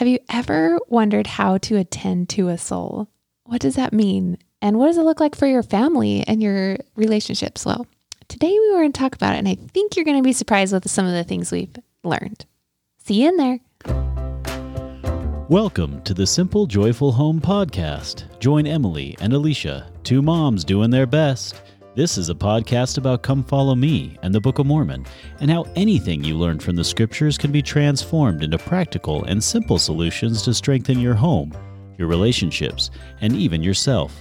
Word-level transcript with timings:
Have 0.00 0.08
you 0.08 0.18
ever 0.30 0.78
wondered 0.88 1.26
how 1.26 1.58
to 1.58 1.76
attend 1.76 2.30
to 2.30 2.48
a 2.48 2.56
soul? 2.56 3.10
What 3.44 3.60
does 3.60 3.74
that 3.74 3.92
mean? 3.92 4.38
And 4.62 4.78
what 4.78 4.86
does 4.86 4.96
it 4.96 5.02
look 5.02 5.20
like 5.20 5.36
for 5.36 5.46
your 5.46 5.62
family 5.62 6.24
and 6.26 6.42
your 6.42 6.78
relationships? 6.96 7.66
Well, 7.66 7.86
today 8.26 8.48
we 8.48 8.70
were 8.70 8.78
going 8.78 8.92
to 8.92 8.98
talk 8.98 9.14
about 9.14 9.34
it, 9.34 9.40
and 9.40 9.46
I 9.46 9.56
think 9.56 9.96
you're 9.96 10.06
going 10.06 10.16
to 10.16 10.22
be 10.22 10.32
surprised 10.32 10.72
with 10.72 10.90
some 10.90 11.04
of 11.04 11.12
the 11.12 11.22
things 11.22 11.52
we've 11.52 11.76
learned. 12.02 12.46
See 13.04 13.22
you 13.22 13.28
in 13.28 13.36
there. 13.36 13.60
Welcome 15.50 16.00
to 16.04 16.14
the 16.14 16.26
Simple 16.26 16.64
Joyful 16.64 17.12
Home 17.12 17.38
Podcast. 17.38 18.24
Join 18.38 18.66
Emily 18.66 19.18
and 19.20 19.34
Alicia, 19.34 19.92
two 20.02 20.22
moms 20.22 20.64
doing 20.64 20.88
their 20.88 21.04
best. 21.04 21.60
This 21.96 22.16
is 22.16 22.30
a 22.30 22.34
podcast 22.36 22.98
about 22.98 23.24
Come 23.24 23.42
Follow 23.42 23.74
Me 23.74 24.16
and 24.22 24.32
the 24.32 24.40
Book 24.40 24.60
of 24.60 24.66
Mormon, 24.66 25.04
and 25.40 25.50
how 25.50 25.66
anything 25.74 26.22
you 26.22 26.38
learn 26.38 26.60
from 26.60 26.76
the 26.76 26.84
scriptures 26.84 27.36
can 27.36 27.50
be 27.50 27.60
transformed 27.60 28.44
into 28.44 28.58
practical 28.58 29.24
and 29.24 29.42
simple 29.42 29.76
solutions 29.76 30.42
to 30.42 30.54
strengthen 30.54 31.00
your 31.00 31.14
home, 31.14 31.52
your 31.98 32.06
relationships, 32.06 32.92
and 33.22 33.34
even 33.34 33.60
yourself. 33.60 34.16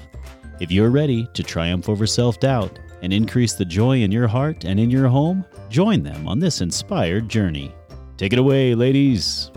If 0.60 0.72
you're 0.72 0.90
ready 0.90 1.28
to 1.36 1.44
triumph 1.44 1.90
over 1.90 2.08
self 2.08 2.40
doubt 2.40 2.80
and 3.04 3.14
increase 3.14 3.54
the 3.54 3.66
joy 3.66 4.02
in 4.02 4.12
your 4.12 4.28
heart 4.28 4.66
and 4.66 4.80
in 4.80 4.90
your 4.90 5.08
home, 5.08 5.46
join 5.70 6.02
them 6.02 6.28
on 6.28 6.40
this 6.40 6.62
inspired 6.62 7.30
journey. 7.30 7.72
Take 8.18 8.34
it 8.34 8.40
away, 8.40 8.74
ladies. 8.74 9.52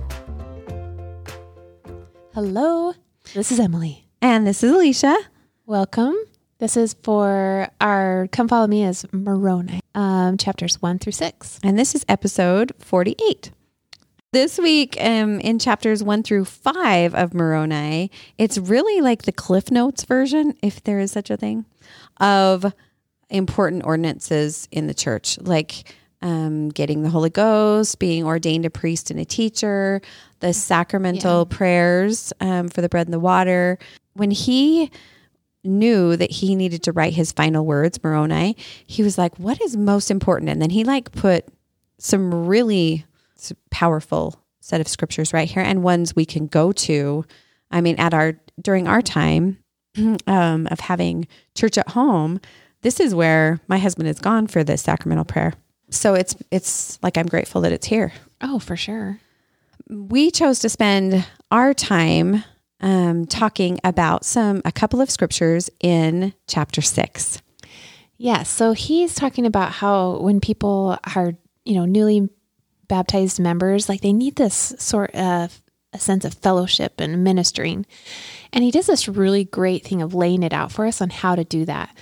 Hello, 2.35 2.93
this 3.33 3.51
is 3.51 3.59
Emily. 3.59 4.07
And 4.21 4.47
this 4.47 4.63
is 4.63 4.71
Alicia. 4.71 5.17
Welcome. 5.65 6.22
This 6.63 6.77
is 6.77 6.95
for 7.03 7.67
our 7.81 8.29
Come 8.31 8.47
Follow 8.47 8.69
Me 8.69 8.85
as 8.85 9.05
Moroni, 9.11 9.81
um, 9.97 10.37
chapters 10.39 10.81
one 10.81 11.01
through 11.01 11.11
six. 11.11 11.59
And 11.65 11.77
this 11.77 11.97
is 11.97 12.05
episode 12.09 12.71
48. 12.79 13.51
This 14.31 14.59
week, 14.61 14.97
um, 15.01 15.41
in 15.41 15.59
chapters 15.59 16.05
one 16.05 16.23
through 16.23 16.45
five 16.45 17.17
of 17.17 17.35
Moroni, 17.35 18.13
it's 18.39 18.59
really 18.59 19.01
like 19.01 19.23
the 19.23 19.33
Cliff 19.33 19.73
Notes 19.73 20.05
version, 20.05 20.55
if 20.63 20.85
there 20.85 21.01
is 21.01 21.11
such 21.11 21.31
a 21.31 21.37
thing, 21.37 21.65
of 22.21 22.73
important 23.29 23.85
ordinances 23.85 24.69
in 24.71 24.87
the 24.87 24.95
church, 24.95 25.41
like 25.41 25.93
um, 26.23 26.69
getting 26.69 27.03
the 27.03 27.11
Holy 27.11 27.31
Ghost, 27.31 27.99
being 27.99 28.23
ordained 28.23 28.67
a 28.67 28.71
priest 28.71 29.11
and 29.11 29.19
a 29.19 29.25
teacher, 29.25 30.01
the 30.39 30.53
sacramental 30.53 31.41
yeah. 31.41 31.57
prayers 31.57 32.33
um, 32.41 32.69
for 32.69 32.83
the 32.83 32.89
bread 32.89 33.09
and 33.09 33.15
the 33.15 33.19
water. 33.19 33.81
When 34.15 34.31
he 34.31 34.93
knew 35.65 36.17
that 36.17 36.31
he 36.31 36.55
needed 36.55 36.83
to 36.85 36.93
write 36.93 37.13
his 37.13 37.33
final 37.33 37.65
words, 37.65 38.03
Moroni, 38.03 38.57
he 38.87 39.03
was 39.03 39.19
like, 39.19 39.39
"What 39.39 39.61
is 39.61 39.77
most 39.77 40.11
important?" 40.11 40.51
And 40.51 40.61
then 40.61 40.71
he 40.71 40.85
like 40.85 41.13
put 41.13 41.47
some 41.99 42.47
really 42.47 43.07
powerful 43.71 44.43
set 44.61 44.81
of 44.81 44.89
scriptures 44.89 45.33
right 45.33 45.49
here 45.49 45.63
and 45.63 45.83
ones 45.83 46.15
we 46.15 46.25
can 46.25 46.47
go 46.47 46.73
to. 46.73 47.25
I 47.71 47.81
mean, 47.81 47.97
at 47.97 48.15
our 48.15 48.35
during 48.61 48.87
our 48.87 49.03
time 49.03 49.59
um, 50.27 50.69
of 50.71 50.81
having 50.81 51.27
church 51.55 51.79
at 51.79 51.91
home, 51.91 52.41
this 52.83 53.01
is 53.01 53.15
where 53.15 53.61
my 53.69 53.79
husband 53.79 54.07
has 54.07 54.19
gone 54.19 54.47
for 54.47 54.63
this 54.65 54.83
sacramental 54.83 55.25
prayer. 55.25 55.55
So 55.91 56.15
it's 56.15 56.37
it's 56.51 56.99
like 57.03 57.17
I'm 57.17 57.27
grateful 57.27 57.61
that 57.63 57.73
it's 57.73 57.87
here. 57.87 58.13
Oh, 58.41 58.59
for 58.59 58.77
sure. 58.77 59.21
We 59.89 60.31
chose 60.31 60.61
to 60.61 60.69
spend 60.69 61.27
our 61.51 61.75
time 61.75 62.45
um, 62.83 63.27
talking 63.27 63.79
about 63.85 64.25
some 64.25 64.61
a 64.65 64.73
couple 64.73 65.01
of 65.01 65.11
scriptures 65.11 65.71
in 65.81 66.35
chapter 66.47 66.83
six. 66.83 67.41
Yeah, 68.19 68.43
so 68.43 68.73
he's 68.73 69.15
talking 69.15 69.47
about 69.47 69.73
how 69.73 70.19
when 70.19 70.41
people 70.41 70.99
are 71.15 71.33
you 71.65 71.75
know 71.75 71.85
newly 71.85 72.29
baptized 72.89 73.41
members, 73.41 73.89
like 73.89 74.01
they 74.01 74.13
need 74.13 74.37
this 74.37 74.75
sort 74.79 75.15
of 75.15 75.63
a 75.95 75.99
sense 75.99 76.25
of 76.25 76.35
fellowship 76.35 77.01
and 77.01 77.25
ministering, 77.25 77.87
and 78.53 78.65
he 78.65 78.71
does 78.71 78.87
this 78.87 79.09
really 79.09 79.45
great 79.45 79.85
thing 79.85 80.03
of 80.03 80.15
laying 80.15 80.43
it 80.43 80.53
out 80.53 80.73
for 80.73 80.87
us 80.87 81.01
on 81.01 81.11
how 81.11 81.35
to 81.35 81.45
do 81.45 81.65
that. 81.65 81.97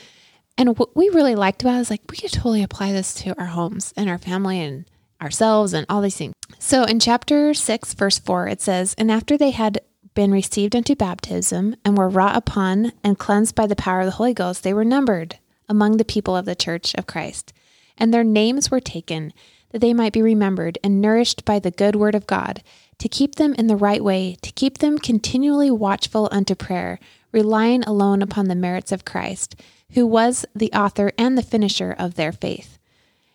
And 0.57 0.77
what 0.79 0.95
we 0.97 1.09
really 1.09 1.35
liked 1.35 1.63
about 1.63 1.79
it 1.79 1.81
is 1.81 1.91
like 1.91 2.03
we 2.11 2.19
could 2.19 2.33
totally 2.33 2.63
apply 2.63 2.93
this 2.93 3.15
to 3.15 3.39
our 3.39 3.47
homes 3.47 3.95
and 3.97 4.11
our 4.11 4.19
family 4.19 4.61
and 4.61 4.85
ourselves 5.23 5.73
and 5.73 5.87
all 5.89 6.01
these 6.01 6.17
things. 6.17 6.35
So 6.59 6.85
in 6.85 7.01
chapter 7.01 7.55
6, 7.55 7.95
verse 7.95 8.19
4, 8.19 8.49
it 8.49 8.61
says, 8.61 8.95
And 8.99 9.11
after 9.11 9.39
they 9.39 9.51
had 9.51 9.81
been 10.21 10.33
received 10.33 10.77
unto 10.77 10.95
baptism 10.95 11.75
and 11.83 11.97
were 11.97 12.07
wrought 12.07 12.37
upon 12.37 12.93
and 13.03 13.19
cleansed 13.19 13.55
by 13.55 13.67
the 13.67 13.75
power 13.75 14.01
of 14.01 14.05
the 14.05 14.13
Holy 14.13 14.35
Ghost, 14.35 14.63
they 14.63 14.75
were 14.75 14.85
numbered 14.85 15.39
among 15.67 15.97
the 15.97 16.05
people 16.05 16.37
of 16.37 16.45
the 16.45 16.55
church 16.55 16.95
of 16.97 17.07
Christ. 17.07 17.55
And 17.97 18.13
their 18.13 18.23
names 18.23 18.71
were 18.71 18.81
taken, 18.81 19.33
that 19.71 19.79
they 19.79 19.95
might 19.95 20.13
be 20.13 20.21
remembered 20.21 20.77
and 20.85 21.01
nourished 21.01 21.47
by 21.47 21.59
the 21.59 21.71
good 21.71 21.97
word 21.97 22.15
of 22.15 22.27
God, 22.27 22.63
to 22.99 23.09
keep 23.09 23.37
them 23.37 23.55
in 23.55 23.67
the 23.67 23.77
right 23.77 24.05
way, 24.05 24.37
to 24.43 24.53
keep 24.53 24.77
them 24.77 24.99
continually 24.99 25.71
watchful 25.71 26.29
unto 26.31 26.55
prayer, 26.55 26.99
relying 27.33 27.83
alone 27.85 28.21
upon 28.21 28.49
the 28.49 28.55
merits 28.55 28.93
of 28.93 29.07
Christ 29.07 29.57
who 29.93 30.07
was 30.07 30.45
the 30.55 30.71
author 30.75 31.13
and 31.17 31.39
the 31.39 31.43
finisher 31.43 31.97
of 31.99 32.17
their 32.17 32.31
faith. 32.31 32.79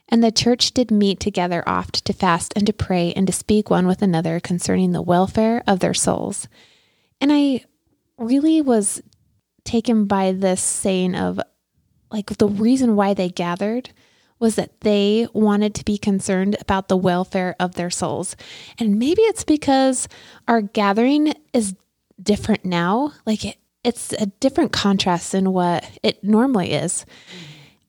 And 0.08 0.24
the 0.24 0.32
church 0.32 0.72
did 0.72 0.92
meet 0.92 1.20
together 1.20 1.64
oft 1.66 2.06
to 2.06 2.14
fast 2.14 2.54
and 2.56 2.68
to 2.68 2.74
pray 2.74 3.12
and 3.14 3.26
to 3.26 3.34
speak 3.34 3.72
one 3.72 3.88
with 3.88 4.04
another 4.04 4.40
concerning 4.40 4.92
the 4.92 5.02
welfare 5.02 5.64
of 5.66 5.80
their 5.80 5.96
souls. 5.96 6.48
And 7.22 7.32
I 7.32 7.66
really 8.18 8.62
was 8.62 9.02
taken 9.64 10.06
by 10.06 10.32
this 10.32 10.62
saying 10.62 11.16
of 11.16 11.40
like 12.12 12.38
the 12.38 12.48
reason 12.48 12.96
why 12.96 13.14
they 13.14 13.30
gathered 13.30 13.90
was 14.40 14.56
that 14.56 14.82
they 14.82 15.28
wanted 15.34 15.74
to 15.76 15.86
be 15.86 15.98
concerned 15.98 16.56
about 16.60 16.88
the 16.88 16.98
welfare 16.98 17.56
of 17.60 17.76
their 17.76 17.90
souls. 17.90 18.36
And 18.78 19.00
maybe 19.00 19.22
it's 19.24 19.44
because 19.44 20.08
our 20.48 20.62
gathering 20.62 21.34
is 21.54 21.76
different 22.22 22.66
now. 22.66 23.14
Like 23.26 23.46
it, 23.46 23.58
it's 23.84 24.14
a 24.14 24.26
different 24.26 24.72
contrast 24.72 25.32
than 25.32 25.54
what 25.54 25.90
it 26.04 26.24
normally 26.24 26.74
is 26.74 27.06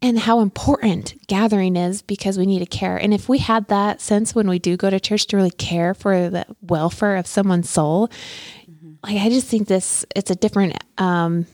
and 0.03 0.19
how 0.19 0.41
important 0.41 1.14
gathering 1.26 1.75
is 1.75 2.03
because 2.03 2.38
we 2.38 2.47
need 2.47 2.58
to 2.60 2.66
care. 2.66 2.97
And 2.97 3.14
if 3.14 3.28
we 3.28 3.38
had 3.38 3.69
that 3.69 4.00
sense 4.00 4.34
when 4.34 4.48
we 4.48 4.58
do 4.58 4.76
go 4.76 4.91
to 4.91 5.00
church 5.00 5.26
to 5.28 5.37
really 5.37 5.50
care 5.50 5.94
for 5.94 6.28
the 6.28 6.47
welfare 6.60 7.16
of 7.16 7.26
someone's 7.26 7.70
soul. 7.70 8.10
Like 9.06 9.22
I 9.22 9.28
just 9.28 9.47
think 9.47 9.69
this 9.69 10.05
it's 10.15 10.31
a 10.31 10.34
different 10.34 10.75
um, 10.99 11.47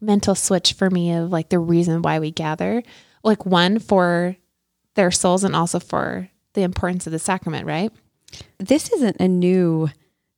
mental 0.00 0.34
switch 0.34 0.72
for 0.72 0.90
me 0.90 1.12
of 1.12 1.30
like 1.30 1.48
the 1.48 1.58
reason 1.58 2.02
why 2.02 2.18
we 2.18 2.32
gather. 2.32 2.82
Like 3.22 3.46
one 3.46 3.78
for 3.78 4.36
their 4.94 5.10
souls 5.10 5.44
and 5.44 5.54
also 5.54 5.78
for 5.78 6.28
the 6.54 6.62
importance 6.62 7.06
of 7.06 7.12
the 7.12 7.18
sacrament, 7.18 7.66
right? 7.66 7.92
This 8.58 8.90
isn't 8.92 9.16
a 9.20 9.28
new 9.28 9.88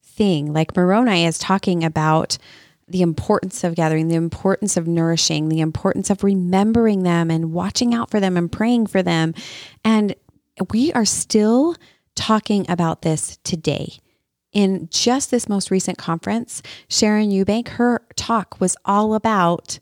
thing. 0.03 0.53
Like 0.53 0.77
Moroni 0.77 1.25
is 1.25 1.39
talking 1.39 1.85
about 1.85 2.37
the 2.87 3.03
importance 3.03 3.65
of 3.65 3.75
gathering, 3.75 4.09
the 4.09 4.15
importance 4.15 4.77
of 4.77 4.87
nourishing, 4.87 5.49
the 5.49 5.61
importance 5.61 6.11
of 6.11 6.25
remembering 6.25 7.03
them 7.03 7.31
and 7.31 7.53
watching 7.53 7.95
out 7.95 8.11
for 8.11 8.21
them 8.21 8.37
and 8.37 8.51
praying 8.51 8.87
for 8.87 9.03
them. 9.03 9.35
And 9.85 10.15
we 10.71 10.93
are 10.93 11.05
still 11.05 11.77
talking 12.15 12.67
about 12.69 13.03
this 13.03 13.39
today. 13.45 13.99
In 14.59 14.89
just 14.91 15.31
this 15.31 15.49
most 15.49 15.71
recent 15.71 15.99
conference, 15.99 16.63
Sharon 16.89 17.31
Eubank, 17.31 17.69
her 17.69 18.05
talk 18.17 18.61
was 18.61 18.77
all 18.85 19.15
about 19.15 19.79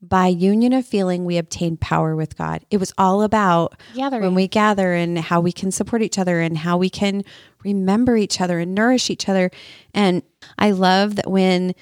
by 0.00 0.28
union 0.28 0.72
of 0.72 0.86
feeling, 0.86 1.24
we 1.24 1.38
obtain 1.38 1.76
power 1.76 2.14
with 2.14 2.38
God. 2.38 2.64
It 2.70 2.76
was 2.76 2.92
all 2.96 3.22
about 3.22 3.80
Gathering. 3.96 4.22
when 4.22 4.34
we 4.36 4.46
gather 4.46 4.92
and 4.92 5.18
how 5.18 5.40
we 5.40 5.50
can 5.50 5.72
support 5.72 6.02
each 6.02 6.20
other 6.20 6.40
and 6.40 6.56
how 6.58 6.76
we 6.76 6.88
can 6.88 7.24
remember 7.64 8.16
each 8.16 8.40
other 8.40 8.60
and 8.60 8.76
nourish 8.76 9.10
each 9.10 9.28
other. 9.28 9.50
And 9.92 10.22
I 10.56 10.70
love 10.70 11.16
that 11.16 11.28
when 11.28 11.74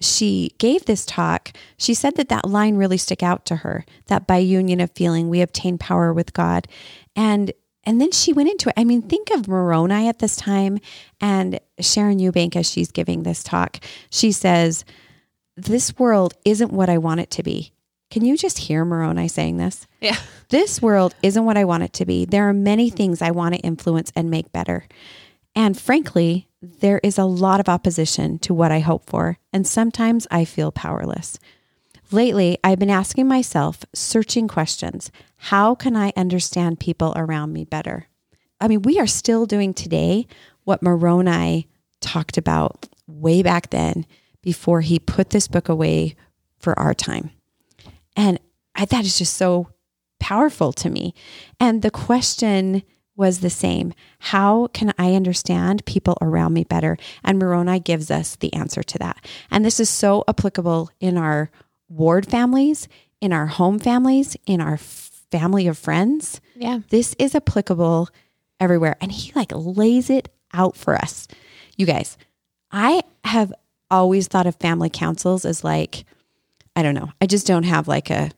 she 0.00 0.54
gave 0.58 0.84
this 0.84 1.04
talk, 1.04 1.50
she 1.78 1.94
said 1.94 2.14
that 2.14 2.28
that 2.28 2.48
line 2.48 2.76
really 2.76 2.98
stuck 2.98 3.24
out 3.24 3.44
to 3.46 3.56
her 3.56 3.84
that 4.06 4.24
by 4.24 4.36
union 4.36 4.78
of 4.78 4.92
feeling, 4.92 5.28
we 5.28 5.40
obtain 5.40 5.78
power 5.78 6.12
with 6.12 6.32
God. 6.32 6.68
And 7.16 7.52
and 7.84 8.00
then 8.00 8.10
she 8.12 8.32
went 8.32 8.50
into 8.50 8.68
it. 8.68 8.74
I 8.76 8.84
mean, 8.84 9.02
think 9.02 9.30
of 9.30 9.48
Moroni 9.48 10.08
at 10.08 10.18
this 10.18 10.36
time 10.36 10.78
and 11.20 11.58
Sharon 11.80 12.18
Eubank 12.18 12.56
as 12.56 12.68
she's 12.68 12.92
giving 12.92 13.22
this 13.22 13.42
talk. 13.42 13.78
She 14.10 14.32
says, 14.32 14.84
This 15.56 15.98
world 15.98 16.34
isn't 16.44 16.72
what 16.72 16.90
I 16.90 16.98
want 16.98 17.20
it 17.20 17.30
to 17.32 17.42
be. 17.42 17.72
Can 18.10 18.24
you 18.24 18.36
just 18.36 18.58
hear 18.58 18.84
Moroni 18.84 19.28
saying 19.28 19.56
this? 19.58 19.86
Yeah. 20.00 20.16
This 20.50 20.80
world 20.80 21.14
isn't 21.22 21.44
what 21.44 21.58
I 21.58 21.66
want 21.66 21.82
it 21.82 21.92
to 21.92 22.06
be. 22.06 22.24
There 22.24 22.48
are 22.48 22.54
many 22.54 22.88
things 22.88 23.20
I 23.20 23.32
want 23.32 23.54
to 23.54 23.60
influence 23.60 24.10
and 24.16 24.30
make 24.30 24.50
better. 24.50 24.86
And 25.54 25.78
frankly, 25.78 26.48
there 26.62 27.00
is 27.02 27.18
a 27.18 27.26
lot 27.26 27.60
of 27.60 27.68
opposition 27.68 28.38
to 28.38 28.54
what 28.54 28.72
I 28.72 28.80
hope 28.80 29.04
for, 29.04 29.36
and 29.52 29.66
sometimes 29.66 30.26
I 30.30 30.46
feel 30.46 30.72
powerless. 30.72 31.38
Lately, 32.10 32.56
I've 32.64 32.78
been 32.78 32.88
asking 32.88 33.28
myself 33.28 33.84
searching 33.94 34.48
questions 34.48 35.12
How 35.38 35.74
can 35.74 35.96
I 35.96 36.12
understand 36.16 36.80
people 36.80 37.12
around 37.16 37.52
me 37.52 37.64
better? 37.64 38.08
I 38.60 38.68
mean, 38.68 38.82
we 38.82 38.98
are 38.98 39.06
still 39.06 39.46
doing 39.46 39.72
today 39.72 40.26
what 40.64 40.82
Moroni 40.82 41.68
talked 42.00 42.36
about 42.36 42.88
way 43.06 43.42
back 43.42 43.70
then 43.70 44.04
before 44.42 44.80
he 44.80 44.98
put 44.98 45.30
this 45.30 45.48
book 45.48 45.68
away 45.68 46.16
for 46.58 46.78
our 46.78 46.92
time. 46.92 47.30
And 48.16 48.38
I, 48.74 48.84
that 48.84 49.04
is 49.04 49.18
just 49.18 49.34
so 49.34 49.70
powerful 50.18 50.72
to 50.74 50.90
me. 50.90 51.14
And 51.60 51.82
the 51.82 51.90
question 51.90 52.82
was 53.16 53.40
the 53.40 53.50
same. 53.50 53.92
How 54.20 54.68
can 54.68 54.92
I 54.98 55.14
understand 55.14 55.84
people 55.84 56.16
around 56.20 56.52
me 56.52 56.64
better? 56.64 56.96
And 57.24 57.38
Moroni 57.38 57.80
gives 57.80 58.10
us 58.10 58.36
the 58.36 58.52
answer 58.54 58.82
to 58.82 58.98
that. 58.98 59.24
And 59.50 59.64
this 59.64 59.80
is 59.80 59.90
so 59.90 60.24
applicable 60.28 60.90
in 61.00 61.16
our 61.16 61.50
ward 61.88 62.26
families, 62.26 62.88
in 63.20 63.32
our 63.32 63.46
home 63.46 63.78
families, 63.78 64.36
in 64.46 64.60
our 64.60 64.76
family 65.30 65.66
of 65.66 65.78
friends. 65.78 66.40
Yeah. 66.54 66.80
This 66.88 67.14
is 67.18 67.34
applicable 67.34 68.08
everywhere. 68.60 68.96
And 69.00 69.12
he 69.12 69.32
like 69.34 69.52
lays 69.54 70.10
it 70.10 70.28
out 70.52 70.76
for 70.76 70.94
us. 70.96 71.28
You 71.76 71.86
guys, 71.86 72.16
I 72.70 73.02
have 73.24 73.52
always 73.90 74.28
thought 74.28 74.46
of 74.46 74.56
family 74.56 74.90
councils 74.90 75.44
as 75.44 75.64
like, 75.64 76.04
I 76.76 76.82
don't 76.82 76.94
know, 76.94 77.10
I 77.20 77.26
just 77.26 77.46
don't 77.46 77.64
have 77.64 77.88
like 77.88 78.10
a 78.10 78.30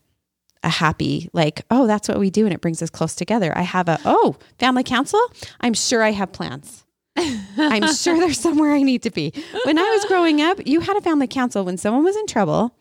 a 0.63 0.69
happy 0.69 1.31
like 1.33 1.63
oh 1.71 1.87
that's 1.87 2.07
what 2.07 2.19
we 2.19 2.29
do 2.29 2.45
and 2.45 2.53
it 2.53 2.61
brings 2.61 2.83
us 2.83 2.91
close 2.91 3.15
together 3.15 3.57
i 3.57 3.63
have 3.63 3.89
a 3.89 3.99
oh 4.05 4.37
family 4.59 4.83
council 4.83 5.19
i'm 5.63 5.73
sure 5.73 6.03
i 6.03 6.11
have 6.11 6.33
plans 6.33 6.85
i'm 7.17 7.91
sure 7.95 8.19
there's 8.19 8.39
somewhere 8.39 8.73
i 8.73 8.83
need 8.83 9.03
to 9.03 9.11
be 9.11 9.33
when 9.65 9.79
i 9.79 9.91
was 9.91 10.05
growing 10.05 10.43
up 10.43 10.59
you 10.67 10.81
had 10.81 10.99
a 10.99 11.01
family 11.01 11.27
council 11.27 11.65
when 11.65 11.79
someone 11.79 12.05
was 12.05 12.15
in 12.15 12.27
trouble 12.27 12.77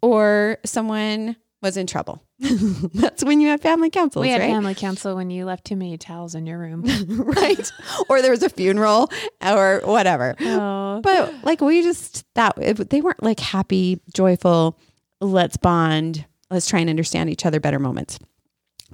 or 0.00 0.58
someone 0.64 1.36
was 1.62 1.76
in 1.76 1.86
trouble. 1.86 2.22
That's 2.38 3.24
when 3.24 3.40
you 3.40 3.48
had 3.48 3.60
family 3.60 3.88
councils 3.88 4.22
We 4.22 4.30
had 4.30 4.40
right? 4.40 4.50
family 4.50 4.74
council 4.74 5.14
when 5.16 5.30
you 5.30 5.44
left 5.44 5.64
too 5.64 5.76
many 5.76 5.96
towels 5.96 6.34
in 6.34 6.46
your 6.46 6.58
room. 6.58 6.82
right. 7.08 7.72
Or 8.08 8.20
there 8.20 8.32
was 8.32 8.42
a 8.42 8.50
funeral 8.50 9.10
or 9.40 9.80
whatever. 9.84 10.34
Oh. 10.40 11.00
but 11.02 11.32
like 11.44 11.60
we 11.60 11.82
just 11.82 12.24
that 12.34 12.56
they 12.90 13.00
weren't 13.00 13.22
like 13.22 13.40
happy 13.40 14.00
joyful 14.12 14.78
let's 15.20 15.56
bond 15.56 16.24
let's 16.50 16.68
try 16.68 16.80
and 16.80 16.90
understand 16.90 17.30
each 17.30 17.46
other 17.46 17.60
better 17.60 17.78
moments. 17.78 18.18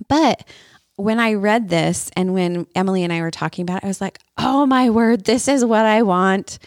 But 0.08 0.46
when 0.96 1.20
i 1.20 1.34
read 1.34 1.68
this 1.68 2.10
and 2.16 2.34
when 2.34 2.66
emily 2.74 3.04
and 3.04 3.12
i 3.12 3.20
were 3.20 3.30
talking 3.30 3.62
about 3.62 3.76
it 3.76 3.84
i 3.84 3.86
was 3.86 4.00
like 4.00 4.18
oh 4.36 4.66
my 4.66 4.90
word 4.90 5.24
this 5.26 5.46
is 5.46 5.64
what 5.64 5.86
i 5.86 6.02
want 6.02 6.58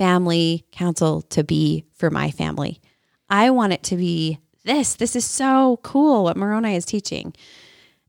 family 0.00 0.64
council 0.72 1.20
to 1.20 1.44
be 1.44 1.84
for 1.92 2.08
my 2.10 2.30
family. 2.30 2.80
I 3.28 3.50
want 3.50 3.74
it 3.74 3.82
to 3.84 3.96
be 3.96 4.38
this. 4.64 4.94
This 4.94 5.16
is 5.16 5.24
so 5.24 5.78
cool 5.82 6.24
what 6.24 6.36
moroni 6.36 6.76
is 6.76 6.84
teaching. 6.84 7.34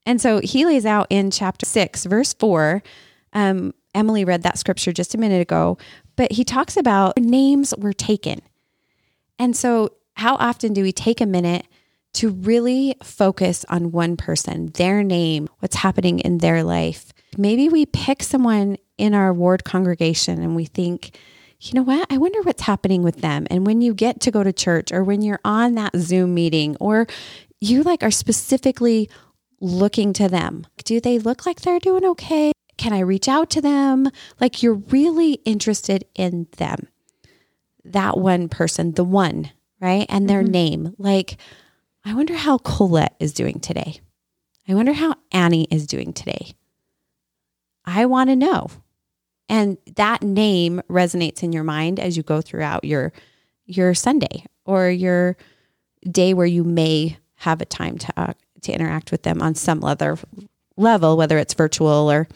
And 0.06 0.20
so 0.20 0.40
he 0.40 0.66
lays 0.66 0.86
out 0.86 1.08
in 1.10 1.32
chapter 1.32 1.66
6 1.66 2.06
verse 2.06 2.34
4 2.34 2.82
um, 3.34 3.74
emily 3.94 4.26
read 4.26 4.44
that 4.44 4.58
scripture 4.58 4.92
just 4.92 5.14
a 5.14 5.18
minute 5.18 5.42
ago 5.42 5.78
but 6.16 6.32
he 6.32 6.44
talks 6.44 6.78
about 6.78 7.18
names 7.18 7.74
were 7.78 7.94
taken. 7.94 8.42
And 9.40 9.56
so 9.56 9.94
how 10.16 10.36
often 10.36 10.74
do 10.74 10.84
we 10.84 10.92
take 10.92 11.22
a 11.22 11.26
minute 11.26 11.66
to 12.14 12.30
really 12.30 12.96
focus 13.02 13.66
on 13.70 13.92
one 13.92 14.18
person, 14.18 14.68
their 14.74 15.02
name, 15.02 15.48
what's 15.60 15.78
happening 15.78 16.20
in 16.20 16.40
their 16.40 16.64
life? 16.64 17.14
Maybe 17.38 17.70
we 17.70 17.86
pick 17.86 18.22
someone 18.22 18.78
in 18.98 19.14
our 19.14 19.34
ward 19.34 19.64
congregation 19.64 20.44
and 20.44 20.56
we 20.56 20.66
think, 20.66 21.18
you 21.62 21.76
know 21.76 21.84
what? 21.84 22.12
I 22.12 22.18
wonder 22.18 22.42
what's 22.42 22.64
happening 22.64 23.04
with 23.04 23.22
them. 23.22 23.46
And 23.52 23.66
when 23.66 23.82
you 23.82 23.94
get 23.94 24.20
to 24.22 24.32
go 24.32 24.44
to 24.44 24.52
church 24.52 24.92
or 24.92 25.04
when 25.04 25.22
you're 25.22 25.40
on 25.46 25.76
that 25.76 25.96
Zoom 25.96 26.34
meeting 26.34 26.76
or 26.80 27.06
you 27.60 27.84
like 27.84 28.02
are 28.02 28.12
specifically 28.12 29.10
looking 29.60 30.12
to 30.14 30.28
them, 30.28 30.66
do 30.84 31.00
they 31.00 31.20
look 31.20 31.46
like 31.46 31.62
they're 31.62 31.80
doing 31.80 32.04
okay? 32.06 32.52
Can 32.78 32.94
I 32.94 33.00
reach 33.02 33.28
out 33.28 33.52
to 33.52 33.62
them? 33.62 34.10
Like 34.40 34.64
you're 34.64 34.82
really 34.90 35.34
interested 35.46 36.04
in 36.16 36.48
them. 36.58 36.88
That 37.86 38.18
one 38.18 38.50
person, 38.50 38.94
the 38.94 39.04
one, 39.04 39.52
right? 39.80 40.08
And 40.10 40.28
their 40.28 40.42
mm-hmm. 40.42 40.52
name. 40.52 40.96
Like, 40.98 41.38
I 42.04 42.16
wonder 42.16 42.36
how 42.36 42.58
Colette 42.58 43.16
is 43.20 43.34
doing 43.34 43.60
today. 43.60 44.02
I 44.68 44.74
wonder 44.74 44.94
how 44.94 45.16
Annie 45.32 45.68
is 45.70 45.86
doing 45.86 46.14
today. 46.14 46.54
I 47.86 48.06
want 48.08 48.30
to 48.32 48.36
know. 48.36 48.70
And 49.52 49.78
that 49.98 50.24
name 50.24 50.82
resonates 50.90 51.44
in 51.44 51.52
your 51.52 51.66
mind 51.66 52.00
as 52.00 52.16
you 52.16 52.24
go 52.24 52.40
throughout 52.40 52.86
your 52.86 53.12
your 53.66 53.94
Sunday 53.94 54.46
or 54.66 54.90
your 54.90 55.36
day 56.10 56.34
where 56.34 56.46
you 56.46 56.64
may 56.64 57.18
have 57.36 57.60
a 57.62 57.66
time 57.66 57.98
to 57.98 58.14
uh, 58.16 58.34
to 58.62 58.72
interact 58.72 59.12
with 59.12 59.24
them 59.24 59.42
on 59.42 59.54
some 59.56 59.84
other 59.84 60.18
level, 60.78 61.18
whether 61.18 61.38
it's 61.38 61.54
virtual 61.54 62.10
or 62.10 62.30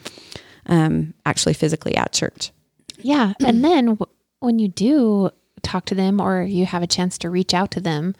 um, 0.66 1.14
actually 1.24 1.54
physically 1.54 1.96
at 1.96 2.12
church. 2.12 2.52
Yeah. 2.98 3.32
And 3.40 3.64
then 3.64 3.86
w- 3.96 4.12
when 4.40 4.58
you 4.58 4.68
do 4.68 5.30
talk 5.62 5.86
to 5.86 5.94
them 5.94 6.20
or 6.20 6.42
you 6.42 6.66
have 6.66 6.82
a 6.82 6.86
chance 6.86 7.16
to 7.18 7.30
reach 7.30 7.54
out 7.54 7.70
to 7.72 7.80
them, 7.80 8.14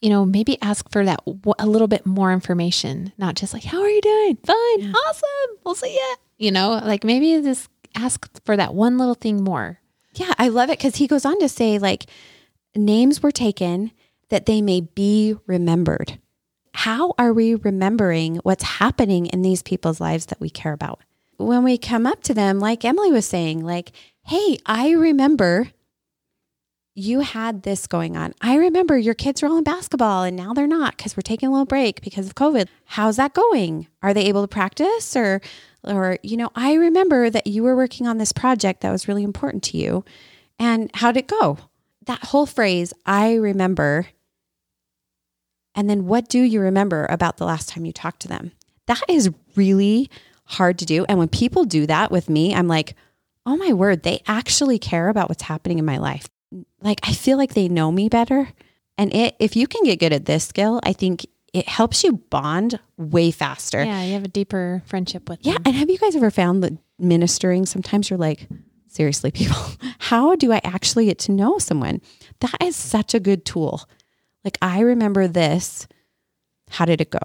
you 0.00 0.08
know, 0.08 0.24
maybe 0.24 0.56
ask 0.62 0.90
for 0.90 1.04
that 1.04 1.22
w- 1.26 1.54
a 1.58 1.66
little 1.66 1.88
bit 1.88 2.06
more 2.06 2.32
information, 2.32 3.12
not 3.18 3.34
just 3.34 3.52
like, 3.52 3.64
how 3.64 3.82
are 3.82 3.90
you 3.90 4.00
doing? 4.00 4.36
Fine. 4.42 4.94
Awesome. 4.94 5.58
We'll 5.64 5.74
see 5.74 5.94
ya. 5.94 6.16
You 6.38 6.50
know, 6.50 6.80
like 6.82 7.04
maybe 7.04 7.42
just 7.42 7.68
ask 7.94 8.28
for 8.44 8.56
that 8.56 8.74
one 8.74 8.98
little 8.98 9.14
thing 9.14 9.42
more. 9.42 9.80
Yeah, 10.14 10.32
I 10.38 10.48
love 10.48 10.70
it 10.70 10.78
because 10.78 10.96
he 10.96 11.06
goes 11.06 11.24
on 11.24 11.38
to 11.40 11.48
say, 11.48 11.78
like, 11.78 12.06
names 12.74 13.22
were 13.22 13.30
taken 13.30 13.92
that 14.28 14.46
they 14.46 14.62
may 14.62 14.80
be 14.80 15.36
remembered. 15.46 16.18
How 16.72 17.14
are 17.18 17.32
we 17.32 17.54
remembering 17.54 18.36
what's 18.36 18.62
happening 18.64 19.26
in 19.26 19.42
these 19.42 19.62
people's 19.62 20.00
lives 20.00 20.26
that 20.26 20.40
we 20.40 20.50
care 20.50 20.72
about? 20.72 21.00
When 21.36 21.64
we 21.64 21.78
come 21.78 22.06
up 22.06 22.22
to 22.24 22.34
them, 22.34 22.60
like 22.60 22.84
Emily 22.84 23.10
was 23.10 23.26
saying, 23.26 23.64
like, 23.64 23.92
hey, 24.24 24.58
I 24.66 24.90
remember 24.90 25.70
you 26.94 27.20
had 27.20 27.62
this 27.62 27.86
going 27.86 28.16
on. 28.16 28.34
I 28.40 28.56
remember 28.56 28.98
your 28.98 29.14
kids 29.14 29.42
were 29.42 29.48
all 29.48 29.58
in 29.58 29.64
basketball 29.64 30.24
and 30.24 30.36
now 30.36 30.52
they're 30.52 30.66
not 30.66 30.96
because 30.96 31.16
we're 31.16 31.22
taking 31.22 31.48
a 31.48 31.52
little 31.52 31.66
break 31.66 32.02
because 32.02 32.26
of 32.26 32.34
COVID. 32.34 32.68
How's 32.84 33.16
that 33.16 33.32
going? 33.32 33.86
Are 34.02 34.12
they 34.12 34.26
able 34.26 34.42
to 34.42 34.48
practice 34.48 35.16
or 35.16 35.40
or 35.84 36.18
you 36.22 36.36
know, 36.36 36.50
I 36.54 36.74
remember 36.74 37.30
that 37.30 37.46
you 37.46 37.62
were 37.62 37.76
working 37.76 38.06
on 38.06 38.18
this 38.18 38.32
project 38.32 38.80
that 38.80 38.92
was 38.92 39.08
really 39.08 39.22
important 39.22 39.62
to 39.64 39.76
you. 39.76 40.04
And 40.58 40.90
how'd 40.94 41.16
it 41.16 41.28
go? 41.28 41.58
That 42.06 42.24
whole 42.24 42.46
phrase, 42.46 42.92
I 43.06 43.34
remember. 43.34 44.08
And 45.74 45.88
then 45.88 46.06
what 46.06 46.28
do 46.28 46.40
you 46.40 46.60
remember 46.60 47.06
about 47.08 47.36
the 47.36 47.46
last 47.46 47.68
time 47.68 47.84
you 47.84 47.92
talked 47.92 48.20
to 48.22 48.28
them? 48.28 48.52
That 48.86 49.02
is 49.08 49.30
really 49.54 50.10
hard 50.44 50.78
to 50.80 50.84
do. 50.84 51.04
And 51.08 51.18
when 51.18 51.28
people 51.28 51.64
do 51.64 51.86
that 51.86 52.10
with 52.10 52.28
me, 52.28 52.54
I'm 52.54 52.66
like, 52.68 52.96
oh 53.46 53.56
my 53.56 53.72
word, 53.72 54.02
they 54.02 54.22
actually 54.26 54.78
care 54.78 55.08
about 55.08 55.28
what's 55.28 55.44
happening 55.44 55.78
in 55.78 55.84
my 55.84 55.98
life 55.98 56.28
like 56.80 57.00
I 57.02 57.12
feel 57.12 57.36
like 57.36 57.54
they 57.54 57.68
know 57.68 57.92
me 57.92 58.08
better. 58.08 58.48
And 58.98 59.14
it 59.14 59.36
if 59.38 59.56
you 59.56 59.66
can 59.66 59.84
get 59.84 60.00
good 60.00 60.12
at 60.12 60.26
this 60.26 60.44
skill, 60.44 60.80
I 60.82 60.92
think 60.92 61.26
it 61.52 61.68
helps 61.68 62.04
you 62.04 62.12
bond 62.12 62.78
way 62.96 63.30
faster. 63.30 63.82
Yeah. 63.84 64.02
You 64.04 64.12
have 64.14 64.24
a 64.24 64.28
deeper 64.28 64.82
friendship 64.86 65.28
with 65.28 65.40
Yeah. 65.42 65.54
them. 65.54 65.62
And 65.66 65.74
have 65.76 65.90
you 65.90 65.98
guys 65.98 66.14
ever 66.16 66.30
found 66.30 66.62
that 66.62 66.72
ministering, 66.98 67.66
sometimes 67.66 68.08
you're 68.10 68.18
like, 68.18 68.48
seriously, 68.88 69.30
people, 69.30 69.56
how 69.98 70.36
do 70.36 70.52
I 70.52 70.60
actually 70.64 71.06
get 71.06 71.18
to 71.20 71.32
know 71.32 71.58
someone? 71.58 72.00
That 72.40 72.56
is 72.62 72.76
such 72.76 73.14
a 73.14 73.20
good 73.20 73.44
tool. 73.44 73.82
Like, 74.44 74.58
I 74.62 74.80
remember 74.80 75.26
this. 75.28 75.86
How 76.70 76.84
did 76.84 77.00
it 77.00 77.10
go? 77.10 77.18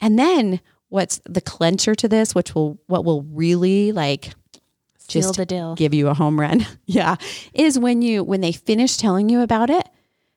And 0.00 0.18
then 0.18 0.60
what's 0.88 1.20
the 1.28 1.40
clencher 1.42 1.96
to 1.96 2.08
this, 2.08 2.34
which 2.34 2.54
will, 2.54 2.78
what 2.86 3.04
will 3.04 3.22
really 3.22 3.92
like 3.92 4.32
just 5.08 5.40
give 5.76 5.94
you 5.94 6.08
a 6.08 6.14
home 6.14 6.38
run. 6.38 6.66
yeah. 6.86 7.16
Is 7.54 7.78
when 7.78 8.02
you, 8.02 8.22
when 8.22 8.40
they 8.40 8.52
finish 8.52 8.96
telling 8.98 9.28
you 9.28 9.40
about 9.40 9.70
it, 9.70 9.88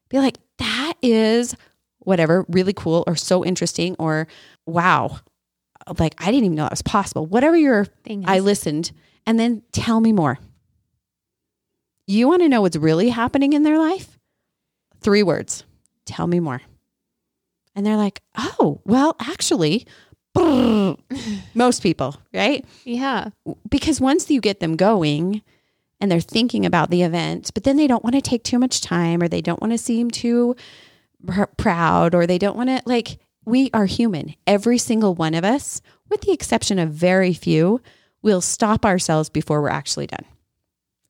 be 0.09 0.17
like, 0.17 0.37
that 0.57 0.93
is 1.01 1.55
whatever, 2.03 2.45
really 2.49 2.73
cool 2.73 3.03
or 3.07 3.15
so 3.15 3.43
interesting 3.43 3.95
or 3.99 4.27
wow. 4.65 5.19
Like, 5.97 6.15
I 6.19 6.25
didn't 6.25 6.45
even 6.45 6.55
know 6.55 6.63
that 6.63 6.71
was 6.71 6.81
possible. 6.81 7.25
Whatever 7.25 7.57
your 7.57 7.85
Thing 8.03 8.23
I 8.27 8.39
listened 8.39 8.91
and 9.25 9.39
then 9.39 9.63
tell 9.71 9.99
me 9.99 10.11
more. 10.11 10.39
You 12.07 12.27
want 12.27 12.41
to 12.41 12.49
know 12.49 12.61
what's 12.61 12.75
really 12.75 13.09
happening 13.09 13.53
in 13.53 13.63
their 13.63 13.79
life? 13.79 14.19
Three 14.99 15.23
words. 15.23 15.63
Tell 16.05 16.27
me 16.27 16.39
more. 16.39 16.61
And 17.75 17.85
they're 17.85 17.97
like, 17.97 18.21
oh, 18.37 18.81
well, 18.85 19.15
actually, 19.19 19.85
most 21.53 21.83
people, 21.83 22.17
right? 22.33 22.65
yeah. 22.83 23.29
Because 23.69 24.01
once 24.01 24.29
you 24.29 24.41
get 24.41 24.59
them 24.59 24.75
going 24.75 25.41
and 25.99 26.11
they're 26.11 26.19
thinking 26.19 26.65
about 26.65 26.89
the 26.89 27.03
event, 27.03 27.51
but 27.53 27.63
then 27.63 27.77
they 27.77 27.87
don't 27.87 28.03
want 28.03 28.15
to 28.15 28.21
take 28.21 28.43
too 28.43 28.59
much 28.59 28.81
time 28.81 29.21
or 29.21 29.27
they 29.27 29.41
don't 29.41 29.61
want 29.61 29.71
to 29.71 29.77
seem 29.77 30.11
too 30.11 30.55
proud 31.57 32.15
or 32.15 32.25
they 32.27 32.37
don't 32.37 32.57
want 32.57 32.69
to, 32.69 32.81
like, 32.85 33.19
we 33.45 33.69
are 33.73 33.85
human. 33.85 34.35
Every 34.45 34.77
single 34.77 35.15
one 35.15 35.33
of 35.33 35.43
us, 35.43 35.81
with 36.09 36.21
the 36.21 36.31
exception 36.31 36.77
of 36.79 36.89
very 36.91 37.33
few, 37.33 37.81
will 38.21 38.41
stop 38.41 38.85
ourselves 38.85 39.29
before 39.29 39.61
we're 39.61 39.69
actually 39.69 40.07
done. 40.07 40.25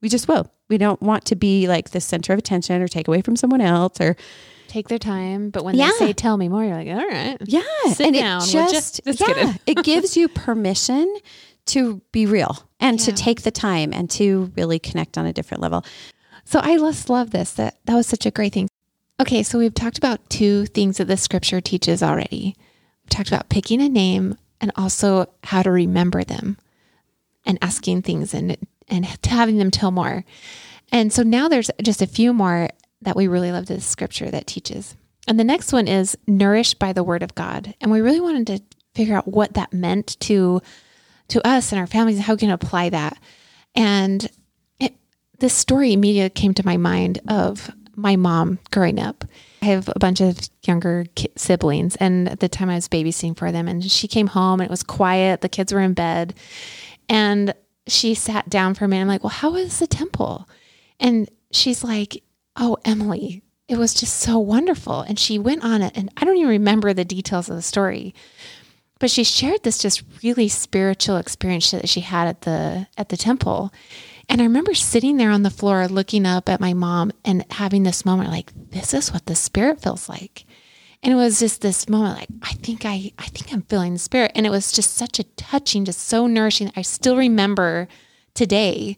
We 0.01 0.09
just 0.09 0.27
will. 0.27 0.49
We 0.69 0.77
don't 0.77 1.01
want 1.01 1.25
to 1.25 1.35
be 1.35 1.67
like 1.67 1.89
the 1.91 1.99
center 2.01 2.33
of 2.33 2.39
attention 2.39 2.81
or 2.81 2.87
take 2.87 3.07
away 3.07 3.21
from 3.21 3.35
someone 3.35 3.61
else 3.61 3.99
or 3.99 4.15
Take 4.67 4.87
their 4.87 4.97
time. 4.99 5.49
But 5.49 5.65
when 5.65 5.75
Yeah. 5.75 5.91
they 5.99 6.05
say, 6.07 6.13
tell 6.13 6.37
me 6.37 6.47
more, 6.47 6.63
you're 6.63 6.73
like, 6.73 6.87
all 6.87 7.05
right. 7.05 7.37
Yeah. 7.45 7.61
Sit 7.89 8.07
and 8.07 8.15
down. 8.15 8.41
it 8.41 8.53
We'll 8.53 8.69
just, 8.71 9.01
just- 9.05 9.19
just 9.19 9.37
yeah, 9.37 9.53
it 9.67 9.83
gives 9.83 10.15
you 10.15 10.29
permission 10.29 11.13
to 11.67 12.01
be 12.13 12.25
real 12.25 12.57
and 12.79 12.97
to 13.01 13.11
take 13.11 13.41
the 13.41 13.51
time 13.51 13.91
and 13.93 14.09
to 14.11 14.49
really 14.55 14.79
connect 14.79 15.17
on 15.17 15.25
a 15.25 15.33
different 15.33 15.61
level. 15.61 15.83
So 16.45 16.59
I 16.63 16.77
just 16.77 17.09
love 17.09 17.31
this. 17.31 17.51
That 17.53 17.75
that 17.85 17.95
was 17.95 18.07
such 18.07 18.25
a 18.25 18.31
great 18.31 18.53
thing. 18.53 18.69
Okay, 19.19 19.43
so 19.43 19.57
we've 19.57 19.73
talked 19.73 19.97
about 19.97 20.29
two 20.29 20.65
things 20.65 20.97
that 20.97 21.05
the 21.05 21.17
scripture 21.17 21.61
teaches 21.61 22.01
already. 22.01 22.55
We 23.03 23.09
talked 23.09 23.29
about 23.29 23.49
picking 23.49 23.81
a 23.81 23.89
name 23.89 24.35
and 24.59 24.71
also 24.75 25.31
how 25.43 25.61
to 25.63 25.71
remember 25.71 26.23
them 26.23 26.57
and 27.45 27.57
asking 27.61 28.03
things 28.03 28.33
and 28.33 28.57
and 28.87 29.05
having 29.25 29.57
them 29.57 29.71
tell 29.71 29.91
more. 29.91 30.25
And 30.91 31.13
so 31.13 31.23
now 31.23 31.47
there's 31.47 31.71
just 31.81 32.01
a 32.01 32.07
few 32.07 32.33
more 32.33 32.69
that 33.01 33.15
we 33.15 33.27
really 33.27 33.51
love 33.51 33.67
this 33.67 33.85
scripture 33.85 34.29
that 34.29 34.47
teaches. 34.47 34.95
And 35.27 35.39
the 35.39 35.43
next 35.43 35.71
one 35.71 35.87
is 35.87 36.17
nourished 36.27 36.77
by 36.77 36.93
the 36.93 37.03
word 37.03 37.23
of 37.23 37.35
God. 37.35 37.73
And 37.79 37.91
we 37.91 38.01
really 38.01 38.19
wanted 38.19 38.47
to 38.47 38.61
figure 38.93 39.15
out 39.15 39.27
what 39.27 39.53
that 39.53 39.73
meant 39.73 40.19
to 40.21 40.61
to 41.29 41.47
us 41.47 41.71
and 41.71 41.79
our 41.79 41.87
families 41.87 42.17
and 42.17 42.25
how 42.25 42.33
we 42.33 42.39
can 42.39 42.49
apply 42.49 42.89
that. 42.89 43.17
And 43.73 44.29
it, 44.79 44.95
this 45.39 45.53
story 45.53 45.93
immediately 45.93 46.29
came 46.29 46.53
to 46.55 46.65
my 46.65 46.75
mind 46.75 47.21
of 47.29 47.71
my 48.01 48.15
mom 48.15 48.59
growing 48.71 48.99
up. 48.99 49.23
I 49.61 49.65
have 49.65 49.89
a 49.89 49.99
bunch 49.99 50.21
of 50.21 50.37
younger 50.63 51.05
siblings, 51.35 51.95
and 51.97 52.27
at 52.27 52.39
the 52.39 52.49
time 52.49 52.69
I 52.69 52.75
was 52.75 52.87
babysitting 52.87 53.37
for 53.37 53.51
them, 53.51 53.67
and 53.67 53.83
she 53.83 54.07
came 54.07 54.27
home 54.27 54.59
and 54.59 54.67
it 54.67 54.71
was 54.71 54.83
quiet. 54.83 55.41
The 55.41 55.49
kids 55.49 55.71
were 55.71 55.81
in 55.81 55.93
bed, 55.93 56.33
and 57.07 57.53
she 57.87 58.13
sat 58.13 58.49
down 58.49 58.73
for 58.73 58.85
a 58.85 58.87
minute. 58.87 59.03
I'm 59.03 59.07
like, 59.07 59.23
"Well, 59.23 59.29
how 59.29 59.51
was 59.51 59.79
the 59.79 59.87
temple?" 59.87 60.47
And 60.99 61.29
she's 61.51 61.83
like, 61.83 62.23
"Oh, 62.55 62.77
Emily, 62.85 63.43
it 63.67 63.77
was 63.77 63.93
just 63.93 64.17
so 64.17 64.39
wonderful." 64.39 65.01
And 65.01 65.19
she 65.19 65.37
went 65.37 65.63
on 65.63 65.81
it, 65.81 65.93
and 65.95 66.09
I 66.17 66.25
don't 66.25 66.37
even 66.37 66.49
remember 66.49 66.93
the 66.93 67.05
details 67.05 67.49
of 67.49 67.55
the 67.55 67.61
story, 67.61 68.13
but 68.99 69.11
she 69.11 69.23
shared 69.23 69.63
this 69.63 69.77
just 69.77 70.03
really 70.23 70.47
spiritual 70.47 71.17
experience 71.17 71.71
that 71.71 71.89
she 71.89 72.01
had 72.01 72.27
at 72.27 72.41
the 72.41 72.87
at 72.97 73.09
the 73.09 73.17
temple. 73.17 73.71
And 74.31 74.39
I 74.39 74.45
remember 74.45 74.73
sitting 74.73 75.17
there 75.17 75.29
on 75.29 75.43
the 75.43 75.49
floor 75.49 75.89
looking 75.89 76.25
up 76.25 76.47
at 76.47 76.61
my 76.61 76.73
mom 76.73 77.11
and 77.25 77.43
having 77.51 77.83
this 77.83 78.05
moment 78.05 78.29
like 78.29 78.53
this 78.69 78.93
is 78.93 79.11
what 79.11 79.25
the 79.25 79.35
spirit 79.35 79.81
feels 79.81 80.07
like. 80.07 80.45
And 81.03 81.11
it 81.11 81.17
was 81.17 81.41
just 81.41 81.59
this 81.59 81.89
moment 81.89 82.17
like 82.17 82.29
I 82.41 82.53
think 82.53 82.85
I 82.85 83.11
I 83.19 83.25
think 83.25 83.51
I'm 83.51 83.63
feeling 83.63 83.91
the 83.91 83.99
spirit 83.99 84.31
and 84.33 84.45
it 84.45 84.49
was 84.49 84.71
just 84.71 84.93
such 84.93 85.19
a 85.19 85.25
touching 85.35 85.83
just 85.83 85.99
so 85.99 86.27
nourishing. 86.27 86.71
I 86.77 86.81
still 86.81 87.17
remember 87.17 87.89
today 88.33 88.95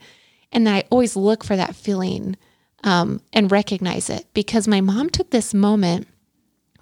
and 0.52 0.70
I 0.70 0.84
always 0.92 1.16
look 1.16 1.44
for 1.44 1.56
that 1.56 1.76
feeling 1.76 2.38
um, 2.84 3.20
and 3.34 3.52
recognize 3.52 4.12
it 4.12 4.28
because 4.36 4.68
my 4.68 4.82
mom 4.82 5.10
took 5.10 5.32
this 5.32 5.52
moment 5.52 6.08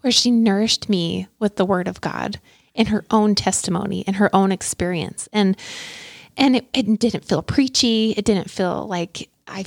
where 0.01 0.11
she 0.11 0.29
nourished 0.29 0.89
me 0.89 1.29
with 1.39 1.55
the 1.55 1.65
word 1.65 1.87
of 1.87 2.01
God 2.01 2.41
in 2.73 2.87
her 2.87 3.05
own 3.11 3.33
testimony 3.33 4.03
and 4.05 4.17
her 4.17 4.29
own 4.35 4.51
experience. 4.51 5.29
And 5.31 5.55
and 6.37 6.55
it, 6.55 6.67
it 6.73 6.99
didn't 6.99 7.25
feel 7.25 7.41
preachy. 7.41 8.11
It 8.17 8.25
didn't 8.25 8.49
feel 8.49 8.87
like 8.87 9.29
I 9.47 9.65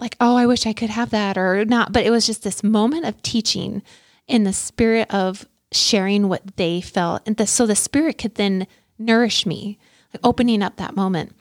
like, 0.00 0.16
oh, 0.20 0.36
I 0.36 0.46
wish 0.46 0.66
I 0.66 0.72
could 0.72 0.90
have 0.90 1.10
that 1.10 1.38
or 1.38 1.64
not. 1.64 1.92
But 1.92 2.04
it 2.04 2.10
was 2.10 2.26
just 2.26 2.42
this 2.42 2.64
moment 2.64 3.06
of 3.06 3.22
teaching 3.22 3.82
in 4.26 4.44
the 4.44 4.52
spirit 4.52 5.12
of 5.14 5.46
sharing 5.70 6.28
what 6.28 6.56
they 6.56 6.80
felt. 6.80 7.22
And 7.24 7.36
the, 7.36 7.46
so 7.46 7.66
the 7.66 7.76
spirit 7.76 8.18
could 8.18 8.34
then 8.34 8.66
nourish 8.98 9.46
me, 9.46 9.78
like 10.12 10.20
opening 10.24 10.62
up 10.62 10.76
that 10.76 10.96
moment. 10.96 11.36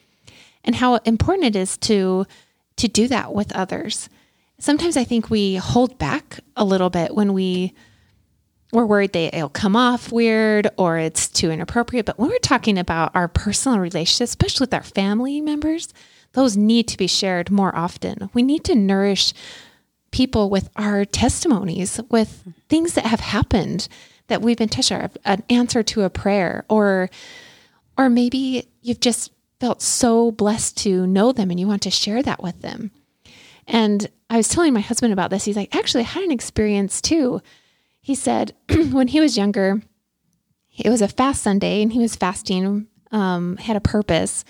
And 0.64 0.76
how 0.76 0.96
important 0.98 1.48
it 1.48 1.60
is 1.60 1.78
to 1.80 2.26
to 2.78 2.88
do 2.88 3.08
that 3.08 3.34
with 3.34 3.52
others. 3.54 4.10
Sometimes 4.60 4.96
I 4.96 5.04
think 5.04 5.30
we 5.30 5.56
hold 5.56 5.98
back 5.98 6.40
a 6.56 6.64
little 6.64 6.90
bit 6.90 7.16
when 7.16 7.34
we 7.34 7.74
we're 8.72 8.86
worried 8.86 9.14
that 9.14 9.36
it'll 9.36 9.50
come 9.50 9.76
off 9.76 10.12
weird 10.12 10.70
or 10.78 10.98
it's 10.98 11.28
too 11.28 11.52
inappropriate. 11.52 12.06
But 12.06 12.18
when 12.18 12.30
we're 12.30 12.40
talking 12.40 12.78
about 12.78 13.16
our 13.16 13.28
personal 13.28 13.80
relationships, 13.80 14.32
especially 14.32 14.64
with 14.64 14.74
our 14.74 14.84
family 14.84 15.42
members, 15.42 15.94
those 16.34 16.56
need 16.56 16.88
to 16.88 16.98
be 16.98 17.08
shared 17.08 17.52
more 17.52 17.76
often. 17.76 18.30
We 18.34 18.44
need 18.44 18.64
to 18.66 18.76
nourish 18.76 19.34
people 20.12 20.50
with 20.50 20.70
our 20.76 21.06
testimonies, 21.06 22.00
with 22.10 22.44
things 22.70 22.94
that 22.94 23.06
have 23.06 23.20
happened 23.20 23.88
that 24.28 24.42
we've 24.42 24.58
been 24.58 24.70
touched, 24.70 24.92
or 24.92 25.10
an 25.26 25.44
answer 25.50 25.84
to 25.84 26.04
a 26.04 26.10
prayer, 26.10 26.66
or 26.70 27.10
or 27.98 28.10
maybe 28.10 28.68
you've 28.82 29.02
just 29.02 29.32
felt 29.60 29.82
so 29.82 30.32
blessed 30.32 30.78
to 30.78 31.06
know 31.06 31.32
them 31.32 31.52
and 31.52 31.60
you 31.60 31.68
want 31.68 31.82
to 31.84 31.92
share 31.92 32.24
that 32.24 32.42
with 32.42 32.62
them. 32.62 32.92
And 33.68 34.10
I 34.30 34.38
was 34.38 34.48
telling 34.48 34.74
my 34.74 34.80
husband 34.80 35.14
about 35.14 35.30
this. 35.30 35.46
He's 35.46 35.58
like, 35.58 35.76
actually, 35.76 36.02
I 36.02 36.08
had 36.08 36.24
an 36.24 36.32
experience 36.32 37.02
too 37.02 37.42
he 38.02 38.16
said 38.16 38.54
when 38.92 39.08
he 39.08 39.20
was 39.20 39.38
younger, 39.38 39.82
it 40.78 40.90
was 40.90 41.02
a 41.02 41.08
fast 41.08 41.44
Sunday 41.44 41.82
and 41.82 41.94
he 41.94 42.00
was 42.00 42.16
fasting, 42.16 42.88
um, 43.12 43.58
had 43.58 43.78
a 43.78 43.82
purpose. 43.82 44.44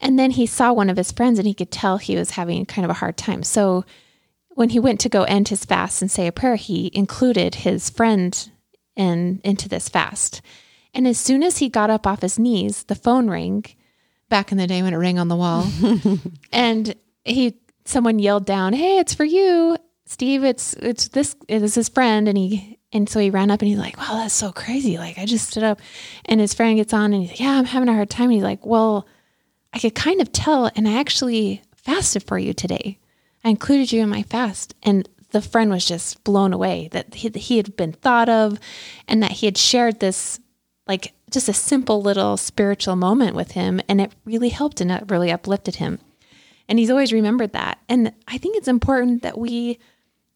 And 0.00 0.18
then 0.18 0.32
he 0.32 0.46
saw 0.46 0.72
one 0.72 0.90
of 0.90 0.96
his 0.96 1.12
friends 1.12 1.38
and 1.38 1.46
he 1.46 1.54
could 1.54 1.70
tell 1.70 1.96
he 1.96 2.16
was 2.16 2.32
having 2.32 2.66
kind 2.66 2.84
of 2.84 2.90
a 2.90 2.94
hard 2.94 3.16
time. 3.16 3.44
So 3.44 3.84
when 4.50 4.70
he 4.70 4.80
went 4.80 5.00
to 5.00 5.08
go 5.08 5.22
end 5.22 5.48
his 5.48 5.64
fast 5.64 6.02
and 6.02 6.10
say 6.10 6.26
a 6.26 6.32
prayer, 6.32 6.56
he 6.56 6.90
included 6.92 7.56
his 7.56 7.88
friend 7.88 8.50
in 8.96 9.40
into 9.44 9.68
this 9.68 9.88
fast. 9.88 10.42
And 10.92 11.06
as 11.06 11.18
soon 11.18 11.42
as 11.42 11.58
he 11.58 11.68
got 11.68 11.88
up 11.88 12.06
off 12.06 12.20
his 12.20 12.38
knees, 12.38 12.84
the 12.84 12.94
phone 12.94 13.30
rang 13.30 13.64
back 14.28 14.52
in 14.52 14.58
the 14.58 14.66
day 14.66 14.82
when 14.82 14.92
it 14.92 14.98
rang 14.98 15.18
on 15.18 15.28
the 15.28 15.36
wall. 15.36 15.66
and 16.52 16.94
he 17.24 17.54
someone 17.84 18.18
yelled 18.18 18.44
down, 18.44 18.72
"Hey, 18.72 18.98
it's 18.98 19.14
for 19.14 19.24
you." 19.24 19.78
Steve, 20.12 20.44
it's 20.44 20.74
it's 20.74 21.08
this 21.08 21.34
it 21.48 21.62
is 21.62 21.74
his 21.74 21.88
friend, 21.88 22.28
and 22.28 22.36
he 22.36 22.78
and 22.92 23.08
so 23.08 23.18
he 23.18 23.30
ran 23.30 23.50
up 23.50 23.60
and 23.62 23.68
he's 23.68 23.78
like, 23.78 23.96
Wow, 23.96 24.16
that's 24.16 24.34
so 24.34 24.52
crazy. 24.52 24.98
Like 24.98 25.18
I 25.18 25.24
just 25.24 25.48
stood 25.48 25.62
up 25.62 25.80
and 26.26 26.38
his 26.38 26.52
friend 26.52 26.76
gets 26.76 26.92
on 26.92 27.12
and 27.12 27.22
he's 27.22 27.30
like, 27.30 27.40
Yeah, 27.40 27.58
I'm 27.58 27.64
having 27.64 27.88
a 27.88 27.94
hard 27.94 28.10
time. 28.10 28.24
And 28.24 28.34
he's 28.34 28.42
like, 28.42 28.66
Well, 28.66 29.06
I 29.72 29.78
could 29.78 29.94
kind 29.94 30.20
of 30.20 30.30
tell, 30.30 30.70
and 30.76 30.86
I 30.86 30.98
actually 31.00 31.62
fasted 31.74 32.24
for 32.24 32.38
you 32.38 32.52
today. 32.52 32.98
I 33.42 33.48
included 33.48 33.90
you 33.90 34.02
in 34.02 34.10
my 34.10 34.22
fast. 34.22 34.74
And 34.82 35.08
the 35.30 35.40
friend 35.40 35.70
was 35.70 35.86
just 35.86 36.22
blown 36.24 36.52
away 36.52 36.88
that 36.92 37.14
he, 37.14 37.30
he 37.30 37.56
had 37.56 37.74
been 37.74 37.92
thought 37.92 38.28
of 38.28 38.58
and 39.08 39.22
that 39.22 39.32
he 39.32 39.46
had 39.46 39.56
shared 39.56 39.98
this 39.98 40.38
like 40.86 41.14
just 41.30 41.48
a 41.48 41.54
simple 41.54 42.02
little 42.02 42.36
spiritual 42.36 42.96
moment 42.96 43.34
with 43.34 43.52
him 43.52 43.80
and 43.88 43.98
it 43.98 44.12
really 44.26 44.50
helped 44.50 44.82
and 44.82 44.92
it 44.92 45.04
really 45.08 45.32
uplifted 45.32 45.76
him 45.76 45.98
and 46.68 46.78
he's 46.78 46.90
always 46.90 47.14
remembered 47.14 47.52
that 47.52 47.78
and 47.88 48.12
i 48.28 48.36
think 48.36 48.56
it's 48.56 48.68
important 48.68 49.22
that 49.22 49.38
we 49.38 49.78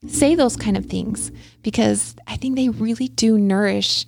say 0.09 0.35
those 0.35 0.57
kind 0.57 0.77
of 0.77 0.87
things 0.87 1.31
because 1.63 2.17
I 2.27 2.37
think 2.37 2.57
they 2.57 2.69
really 2.69 3.09
do 3.09 3.39
nourish 3.39 4.07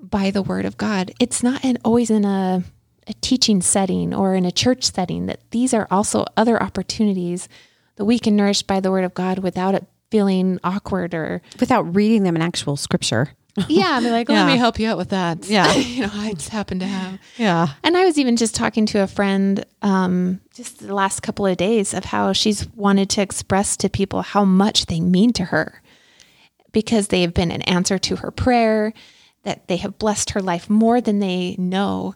by 0.00 0.30
the 0.30 0.42
word 0.42 0.64
of 0.64 0.76
God. 0.76 1.12
It's 1.20 1.42
not 1.42 1.64
in, 1.64 1.78
always 1.84 2.10
in 2.10 2.24
a, 2.24 2.62
a 3.06 3.12
teaching 3.14 3.60
setting 3.60 4.14
or 4.14 4.34
in 4.34 4.44
a 4.44 4.52
church 4.52 4.84
setting, 4.84 5.26
that 5.26 5.40
these 5.50 5.74
are 5.74 5.88
also 5.90 6.24
other 6.36 6.62
opportunities 6.62 7.48
that 7.96 8.04
we 8.04 8.18
can 8.18 8.36
nourish 8.36 8.62
by 8.62 8.80
the 8.80 8.90
word 8.90 9.04
of 9.04 9.14
God 9.14 9.38
without 9.38 9.74
it 9.74 9.86
feeling 10.10 10.58
awkward 10.62 11.14
or 11.14 11.42
without 11.58 11.94
reading 11.94 12.22
them 12.22 12.36
in 12.36 12.42
actual 12.42 12.76
scripture. 12.76 13.30
Yeah, 13.68 13.92
I'm 13.92 14.04
like, 14.04 14.28
yeah. 14.28 14.44
let 14.44 14.52
me 14.52 14.58
help 14.58 14.78
you 14.78 14.88
out 14.88 14.98
with 14.98 15.10
that. 15.10 15.46
Yeah, 15.46 15.72
you 15.74 16.02
know, 16.02 16.10
I 16.12 16.32
just 16.34 16.50
happen 16.50 16.78
to 16.80 16.86
have. 16.86 17.18
Yeah, 17.36 17.68
and 17.82 17.96
I 17.96 18.04
was 18.04 18.18
even 18.18 18.36
just 18.36 18.54
talking 18.54 18.86
to 18.86 19.02
a 19.02 19.06
friend 19.06 19.64
um, 19.82 20.40
just 20.54 20.80
the 20.80 20.94
last 20.94 21.20
couple 21.20 21.46
of 21.46 21.56
days 21.56 21.94
of 21.94 22.04
how 22.04 22.32
she's 22.32 22.66
wanted 22.74 23.10
to 23.10 23.22
express 23.22 23.76
to 23.78 23.88
people 23.88 24.22
how 24.22 24.44
much 24.44 24.86
they 24.86 25.00
mean 25.00 25.32
to 25.34 25.44
her 25.46 25.82
because 26.76 27.08
they 27.08 27.22
have 27.22 27.32
been 27.32 27.50
an 27.50 27.62
answer 27.62 27.98
to 27.98 28.16
her 28.16 28.30
prayer, 28.30 28.92
that 29.44 29.66
they 29.66 29.78
have 29.78 29.98
blessed 29.98 30.30
her 30.30 30.42
life 30.42 30.68
more 30.68 31.00
than 31.00 31.20
they 31.20 31.56
know. 31.58 32.14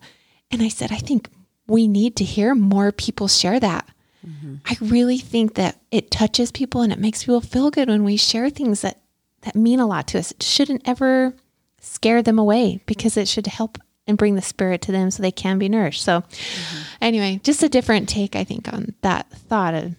And 0.50 0.62
I 0.62 0.68
said, 0.68 0.92
I 0.92 0.96
think 0.96 1.30
we 1.66 1.88
need 1.88 2.14
to 2.16 2.24
hear 2.24 2.54
more 2.54 2.92
people 2.92 3.26
share 3.26 3.58
that. 3.58 3.88
Mm-hmm. 4.26 4.56
I 4.66 4.76
really 4.82 5.16
think 5.16 5.54
that 5.54 5.80
it 5.90 6.10
touches 6.10 6.52
people 6.52 6.82
and 6.82 6.92
it 6.92 6.98
makes 6.98 7.24
people 7.24 7.40
feel 7.40 7.70
good 7.70 7.88
when 7.88 8.04
we 8.04 8.18
share 8.18 8.50
things 8.50 8.82
that 8.82 9.00
that 9.42 9.56
mean 9.56 9.80
a 9.80 9.86
lot 9.86 10.06
to 10.08 10.18
us. 10.18 10.32
It 10.32 10.42
shouldn't 10.42 10.86
ever 10.86 11.34
scare 11.80 12.22
them 12.22 12.38
away 12.38 12.80
because 12.86 13.16
it 13.16 13.28
should 13.28 13.46
help 13.46 13.78
and 14.06 14.18
bring 14.18 14.34
the 14.34 14.42
spirit 14.42 14.82
to 14.82 14.92
them 14.92 15.10
so 15.10 15.22
they 15.22 15.30
can 15.30 15.58
be 15.58 15.68
nourished. 15.68 16.02
So, 16.02 16.20
mm-hmm. 16.20 16.82
anyway, 17.00 17.40
just 17.42 17.62
a 17.62 17.68
different 17.68 18.08
take, 18.08 18.36
I 18.36 18.44
think, 18.44 18.72
on 18.72 18.94
that 19.02 19.30
thought. 19.30 19.74
Of, 19.74 19.94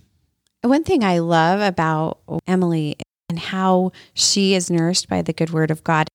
One 0.62 0.84
thing 0.84 1.04
I 1.04 1.20
love 1.20 1.62
about 1.62 2.20
Emily 2.46 2.98
and 3.30 3.40
how 3.40 3.92
she 4.14 4.54
is 4.54 4.70
nourished 4.70 5.08
by 5.08 5.22
the 5.22 5.34
good 5.34 5.52
word 5.52 5.72
of 5.72 5.84
God, 5.84 6.08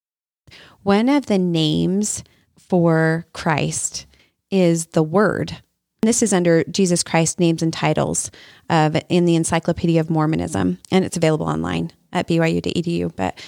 one 0.83 1.09
of 1.09 1.26
the 1.26 1.38
names 1.38 2.23
for 2.56 3.26
Christ 3.33 4.06
is 4.50 4.87
the 4.87 5.02
Word. 5.02 5.62
This 6.07 6.23
is 6.23 6.33
under 6.33 6.63
Jesus 6.65 7.03
Christ 7.03 7.41
names 7.41 7.63
and 7.63 7.73
titles 7.73 8.31
of 8.71 8.97
in 9.09 9.25
the 9.25 9.35
Encyclopedia 9.35 10.01
of 10.01 10.09
Mormonism, 10.09 10.79
and 10.93 11.05
it's 11.05 11.17
available 11.17 11.47
online 11.47 11.91
at 12.13 12.29
byu.edu. 12.29 13.15
But 13.17 13.45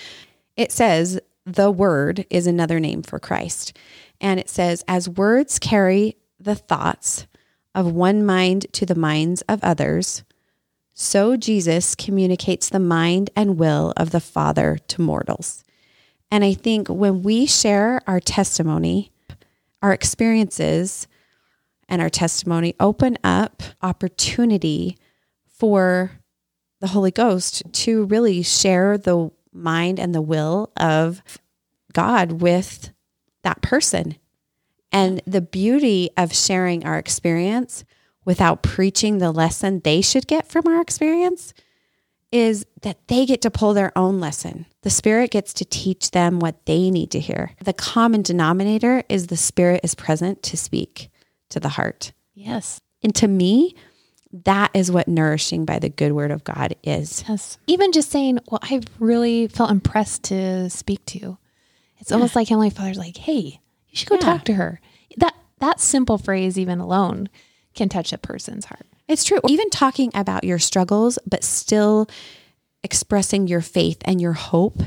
it 0.56 0.72
says 0.72 1.20
the 1.46 1.70
word 1.70 2.26
is 2.30 2.48
another 2.48 2.80
name 2.80 3.02
for 3.04 3.20
Christ. 3.20 3.76
And 4.20 4.40
it 4.40 4.50
says, 4.50 4.84
as 4.88 5.08
words 5.08 5.60
carry 5.60 6.16
the 6.40 6.56
thoughts 6.56 7.28
of 7.76 7.92
one 7.92 8.26
mind 8.26 8.66
to 8.72 8.84
the 8.84 8.96
minds 8.96 9.42
of 9.42 9.62
others, 9.62 10.24
so 10.94 11.36
Jesus 11.36 11.94
communicates 11.94 12.68
the 12.68 12.80
mind 12.80 13.30
and 13.36 13.56
will 13.56 13.92
of 13.96 14.10
the 14.10 14.20
Father 14.20 14.78
to 14.88 15.00
mortals. 15.00 15.62
And 16.28 16.42
I 16.42 16.54
think 16.54 16.88
when 16.88 17.22
we 17.22 17.46
share 17.46 18.00
our 18.08 18.18
testimony, 18.18 19.12
our 19.80 19.92
experiences, 19.92 21.06
and 21.88 22.02
our 22.02 22.10
testimony 22.10 22.74
open 22.78 23.16
up 23.24 23.62
opportunity 23.82 24.96
for 25.46 26.12
the 26.80 26.88
Holy 26.88 27.10
Ghost 27.10 27.62
to 27.72 28.04
really 28.04 28.42
share 28.42 28.98
the 28.98 29.30
mind 29.52 29.98
and 29.98 30.14
the 30.14 30.22
will 30.22 30.70
of 30.76 31.22
God 31.92 32.40
with 32.40 32.90
that 33.42 33.62
person. 33.62 34.16
And 34.92 35.20
the 35.26 35.40
beauty 35.40 36.10
of 36.16 36.34
sharing 36.34 36.84
our 36.84 36.98
experience 36.98 37.84
without 38.24 38.62
preaching 38.62 39.18
the 39.18 39.32
lesson 39.32 39.80
they 39.82 40.00
should 40.00 40.26
get 40.26 40.46
from 40.46 40.66
our 40.66 40.80
experience 40.80 41.52
is 42.30 42.66
that 42.82 43.08
they 43.08 43.24
get 43.24 43.40
to 43.42 43.50
pull 43.50 43.72
their 43.72 43.96
own 43.96 44.20
lesson. 44.20 44.66
The 44.82 44.90
Spirit 44.90 45.30
gets 45.30 45.54
to 45.54 45.64
teach 45.64 46.10
them 46.10 46.38
what 46.38 46.66
they 46.66 46.90
need 46.90 47.10
to 47.12 47.20
hear. 47.20 47.52
The 47.64 47.72
common 47.72 48.22
denominator 48.22 49.02
is 49.08 49.26
the 49.26 49.36
Spirit 49.36 49.80
is 49.82 49.94
present 49.94 50.42
to 50.44 50.56
speak 50.56 51.10
to 51.50 51.60
the 51.60 51.68
heart. 51.70 52.12
Yes. 52.34 52.80
And 53.02 53.14
to 53.16 53.28
me, 53.28 53.74
that 54.44 54.70
is 54.74 54.90
what 54.90 55.08
nourishing 55.08 55.64
by 55.64 55.78
the 55.78 55.88
good 55.88 56.12
word 56.12 56.30
of 56.30 56.44
God 56.44 56.74
is. 56.82 57.24
Yes. 57.28 57.58
Even 57.66 57.92
just 57.92 58.10
saying, 58.10 58.38
well, 58.50 58.60
I 58.62 58.80
really 58.98 59.46
felt 59.48 59.70
impressed 59.70 60.24
to 60.24 60.68
speak 60.70 61.04
to 61.06 61.18
you. 61.18 61.38
It's 61.98 62.12
almost 62.12 62.36
like 62.36 62.48
Heavenly 62.48 62.70
Father's 62.70 62.98
like, 62.98 63.16
hey, 63.16 63.60
you 63.88 63.96
should 63.96 64.08
go 64.08 64.16
Yeah. 64.16 64.20
talk 64.20 64.44
to 64.44 64.54
her. 64.54 64.80
That 65.16 65.34
that 65.60 65.80
simple 65.80 66.18
phrase 66.18 66.58
even 66.58 66.78
alone 66.78 67.28
can 67.74 67.88
touch 67.88 68.12
a 68.12 68.18
person's 68.18 68.66
heart. 68.66 68.86
It's 69.08 69.24
true. 69.24 69.40
Even 69.48 69.70
talking 69.70 70.10
about 70.14 70.44
your 70.44 70.58
struggles, 70.58 71.18
but 71.26 71.42
still 71.42 72.06
expressing 72.84 73.48
your 73.48 73.60
faith 73.62 73.98
and 74.04 74.20
your 74.20 74.34
hope, 74.34 74.82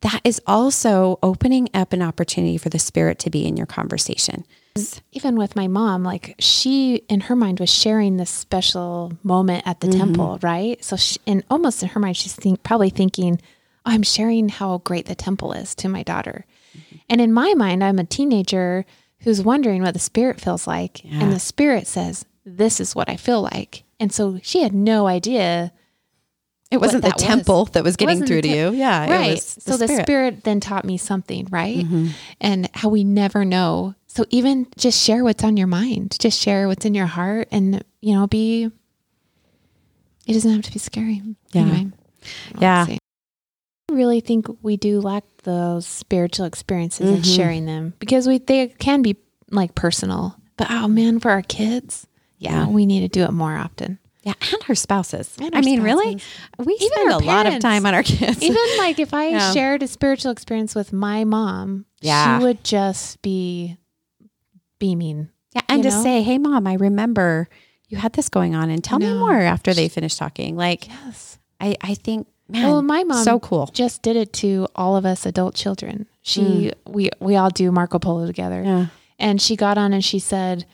that 0.00 0.20
is 0.24 0.40
also 0.46 1.18
opening 1.22 1.68
up 1.74 1.92
an 1.92 2.02
opportunity 2.02 2.56
for 2.56 2.70
the 2.70 2.78
Spirit 2.78 3.18
to 3.20 3.30
be 3.30 3.46
in 3.46 3.56
your 3.56 3.66
conversation. 3.66 4.44
Even 5.12 5.36
with 5.36 5.56
my 5.56 5.68
mom, 5.68 6.02
like 6.02 6.34
she 6.38 6.96
in 7.08 7.20
her 7.22 7.36
mind 7.36 7.60
was 7.60 7.72
sharing 7.72 8.16
this 8.16 8.30
special 8.30 9.12
moment 9.22 9.66
at 9.66 9.80
the 9.80 9.88
mm-hmm. 9.88 9.98
temple, 9.98 10.38
right? 10.42 10.82
So, 10.82 10.96
she, 10.96 11.18
and 11.26 11.44
almost 11.50 11.82
in 11.82 11.90
her 11.90 12.00
mind, 12.00 12.16
she's 12.16 12.34
think, 12.34 12.62
probably 12.62 12.90
thinking, 12.90 13.40
oh, 13.84 13.90
"I'm 13.90 14.02
sharing 14.02 14.48
how 14.48 14.78
great 14.78 15.06
the 15.06 15.14
temple 15.14 15.52
is 15.52 15.74
to 15.76 15.88
my 15.88 16.02
daughter." 16.02 16.46
Mm-hmm. 16.76 16.96
And 17.10 17.20
in 17.20 17.32
my 17.32 17.54
mind, 17.54 17.84
I'm 17.84 17.98
a 17.98 18.04
teenager 18.04 18.84
who's 19.20 19.42
wondering 19.42 19.82
what 19.82 19.94
the 19.94 20.00
spirit 20.00 20.40
feels 20.40 20.66
like, 20.66 21.04
Yeah. 21.04 21.20
and 21.20 21.32
the 21.32 21.38
spirit 21.38 21.86
says, 21.86 22.24
"This 22.46 22.80
is 22.80 22.94
what 22.94 23.08
I 23.10 23.16
feel 23.16 23.42
like." 23.42 23.84
And 24.00 24.12
so 24.12 24.40
she 24.42 24.62
had 24.62 24.72
no 24.74 25.06
idea 25.06 25.72
It 26.72 26.80
wasn't 26.80 27.02
the 27.02 27.10
that 27.10 27.16
was. 27.16 27.22
temple 27.22 27.64
that 27.66 27.84
was 27.84 27.96
getting 27.96 28.24
through 28.24 28.42
the 28.42 28.48
to 28.48 28.56
you. 28.56 28.72
Yeah. 28.72 29.08
right. 29.10 29.30
It 29.30 29.34
was 29.34 29.58
so 29.60 29.76
the 29.76 29.88
spirit 29.88 30.42
then 30.44 30.58
taught 30.58 30.84
me 30.84 30.96
something, 30.96 31.46
right? 31.50 31.78
Mm-hmm. 31.78 32.08
And 32.40 32.70
how 32.74 32.88
we 32.88 33.04
never 33.04 33.44
know. 33.44 33.94
So 34.08 34.24
even 34.30 34.66
just 34.76 35.00
share 35.02 35.22
what's 35.24 35.44
on 35.44 35.56
your 35.56 35.66
mind, 35.66 36.16
just 36.18 36.40
share 36.40 36.68
what's 36.68 36.84
in 36.84 36.94
your 36.94 37.06
heart, 37.06 37.48
and 37.52 37.84
you 38.00 38.14
know, 38.14 38.26
be. 38.26 38.70
It 40.26 40.32
doesn't 40.34 40.50
have 40.50 40.62
to 40.62 40.72
be 40.72 40.78
scary. 40.78 41.20
Yeah. 41.52 41.62
Anyway, 41.62 41.90
Yeah. 42.58 42.86
I 42.88 42.98
really 43.92 44.20
think 44.20 44.46
we 44.62 44.76
do 44.76 45.00
lack 45.00 45.24
those 45.42 45.84
spiritual 45.86 46.46
experiences 46.46 47.10
and 47.10 47.24
Mhm. 47.24 47.36
sharing 47.36 47.66
them 47.66 47.94
because 47.98 48.26
we 48.28 48.38
they 48.38 48.68
can 48.68 49.02
be 49.02 49.16
like 49.50 49.74
personal. 49.74 50.36
But 50.56 50.68
oh 50.70 50.86
man, 50.88 51.18
for 51.18 51.30
our 51.30 51.42
kids, 51.42 52.06
yeah, 52.38 52.60
Yeah. 52.64 52.68
we 52.68 52.86
need 52.86 53.00
to 53.00 53.08
do 53.08 53.24
it 53.24 53.32
more 53.32 53.56
often. 53.56 53.98
Yeah. 54.22 54.34
And 54.52 54.62
our 54.68 54.74
spouses. 54.74 55.36
And 55.40 55.54
I 55.54 55.60
mean, 55.62 55.82
really? 55.82 56.20
We 56.58 56.74
Even 56.74 56.88
spend 56.92 57.10
a 57.10 57.14
our 57.14 57.20
lot 57.20 57.46
of 57.46 57.58
time 57.58 57.86
on 57.86 57.94
our 57.94 58.02
kids. 58.04 58.40
Even 58.42 58.62
like 58.78 58.98
if 59.00 59.12
I 59.12 59.28
Yeah. 59.30 59.52
shared 59.52 59.82
a 59.82 59.88
spiritual 59.88 60.30
experience 60.30 60.74
with 60.74 60.92
my 60.92 61.24
mom, 61.24 61.86
Yeah. 62.00 62.38
she 62.38 62.44
would 62.44 62.62
just 62.62 63.20
be 63.22 63.78
beaming. 64.78 65.28
yeah. 65.54 65.62
And 65.68 65.82
to 65.82 65.90
know? 65.90 66.02
say, 66.02 66.22
hey, 66.22 66.38
mom, 66.38 66.66
I 66.66 66.74
remember 66.74 67.48
you 67.88 67.98
had 67.98 68.12
this 68.14 68.28
going 68.28 68.54
on 68.54 68.70
and 68.70 68.82
tell 68.82 68.98
me 68.98 69.12
more 69.12 69.38
after 69.40 69.74
they 69.74 69.88
finish 69.88 70.16
talking. 70.16 70.56
Like, 70.56 70.88
Yes. 70.88 71.38
I, 71.60 71.76
I 71.80 71.94
think, 71.94 72.26
man, 72.48 72.64
Well, 72.68 72.82
my 72.82 73.04
mom 73.04 73.24
so 73.24 73.38
cool. 73.40 73.66
just 73.72 74.02
did 74.02 74.16
it 74.16 74.32
to 74.34 74.66
all 74.74 74.96
of 74.96 75.04
us 75.04 75.26
adult 75.26 75.54
children. 75.54 76.06
She 76.22 76.70
hmm. 76.86 76.92
we 76.92 77.10
we 77.20 77.34
all 77.36 77.50
do 77.50 77.70
Marco 77.72 77.98
Polo 77.98 78.26
together. 78.26 78.62
Yeah. 78.64 78.86
And 79.18 79.42
she 79.42 79.56
got 79.56 79.78
on 79.78 79.92
and 79.92 80.04
she 80.04 80.18
said, 80.20 80.64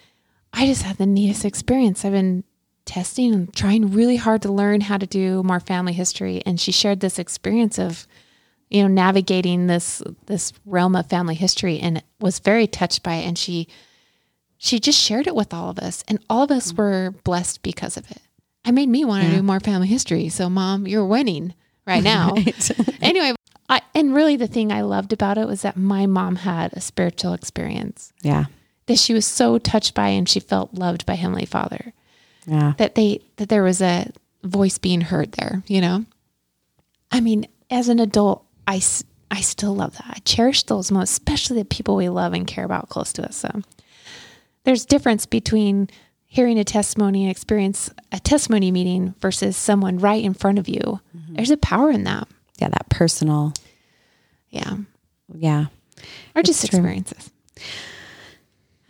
I 0.52 0.66
just 0.66 0.82
had 0.82 0.96
the 0.98 1.06
neatest 1.06 1.44
experience. 1.44 2.04
I've 2.04 2.12
been 2.12 2.44
testing 2.88 3.35
and 3.35 3.54
trying 3.54 3.92
really 3.92 4.16
hard 4.16 4.42
to 4.42 4.50
learn 4.50 4.80
how 4.80 4.97
to 4.97 5.07
do 5.07 5.42
more 5.42 5.61
family 5.61 5.92
history. 5.92 6.42
And 6.47 6.59
she 6.59 6.73
shared 6.73 7.00
this 7.00 7.18
experience 7.18 7.79
of, 7.79 8.07
you 8.70 8.83
know, 8.83 8.88
navigating 8.88 9.66
this 9.66 10.03
this 10.27 10.53
realm 10.64 10.96
of 10.96 11.07
family 11.07 11.35
history 11.35 11.79
and 11.79 12.03
was 12.18 12.38
very 12.38 12.66
touched 12.66 13.03
by 13.03 13.16
it. 13.16 13.27
And 13.27 13.38
she 13.38 13.68
she 14.57 14.81
just 14.81 14.98
shared 14.98 15.27
it 15.29 15.37
with 15.37 15.55
all 15.55 15.68
of 15.70 15.79
us. 15.79 16.03
And 16.09 16.18
all 16.29 16.42
of 16.42 16.51
us 16.51 16.72
mm. 16.72 16.79
were 16.79 17.14
blessed 17.22 17.62
because 17.62 17.96
of 17.96 18.11
it. 18.11 18.22
I 18.64 18.70
made 18.72 18.88
me 18.88 19.05
want 19.05 19.22
to 19.24 19.31
Yeah. 19.31 19.37
do 19.37 19.42
more 19.42 19.61
family 19.61 19.87
history. 19.87 20.29
So 20.31 20.48
mom, 20.48 20.87
you're 20.88 21.07
winning 21.07 21.55
right 21.87 22.03
now. 22.03 22.35
anyway, 23.01 23.35
I, 23.68 23.83
and 23.94 24.14
really 24.14 24.37
the 24.37 24.46
thing 24.48 24.72
I 24.72 24.81
loved 24.81 25.12
about 25.12 25.38
it 25.38 25.46
was 25.46 25.62
that 25.62 25.77
my 25.77 26.07
mom 26.07 26.37
had 26.37 26.72
a 26.72 26.81
spiritual 26.81 27.35
experience 27.35 28.12
Yeah. 28.22 28.46
that 28.87 28.98
she 28.98 29.12
was 29.12 29.27
so 29.27 29.59
touched 29.59 29.94
by 29.94 30.09
and 30.09 30.29
she 30.29 30.40
felt 30.40 30.72
loved 30.74 31.05
by 31.05 31.14
Heavenly 31.14 31.44
Father. 31.44 31.92
Yeah. 32.48 32.72
That 32.78 32.94
they 32.94 33.20
that 33.37 33.48
there 33.48 33.62
was 33.62 33.80
a 33.82 34.11
voice 34.42 34.78
being 34.78 35.02
heard 35.02 35.32
there, 35.32 35.62
you 35.66 35.80
know? 35.80 36.04
I 37.12 37.20
mean, 37.20 37.46
as 37.70 37.88
an 37.88 38.00
adult, 38.00 38.44
i 38.66 38.80
i 39.30 39.40
still 39.42 39.74
love 39.74 39.94
that. 39.96 40.06
I 40.08 40.18
cherish 40.24 40.62
those 40.64 40.90
moments, 40.90 41.12
especially 41.12 41.58
the 41.58 41.64
people 41.66 41.96
we 41.96 42.08
love 42.08 42.32
and 42.32 42.46
care 42.46 42.64
about 42.64 42.88
close 42.88 43.12
to 43.14 43.24
us. 43.26 43.37
So 43.37 43.62
there's 44.64 44.87
difference 44.87 45.26
between 45.26 45.88
hearing 46.24 46.58
a 46.58 46.64
testimony 46.64 47.24
and 47.24 47.30
experience 47.30 47.90
a 48.12 48.20
testimony 48.20 48.70
meeting 48.70 49.14
versus 49.20 49.56
someone 49.56 49.98
right 49.98 50.24
in 50.24 50.34
front 50.34 50.58
of 50.58 50.68
you. 50.68 51.00
There's 51.30 51.50
a 51.50 51.56
power 51.58 51.90
in 51.90 52.04
that. 52.04 52.26
Yeah. 52.58 52.68
That 52.70 52.88
personal. 52.88 53.52
Yeah. 54.50 54.76
Yeah. 55.34 55.66
Or 56.34 56.42
just 56.42 56.66
true. 56.66 56.78
experiences. 56.78 57.30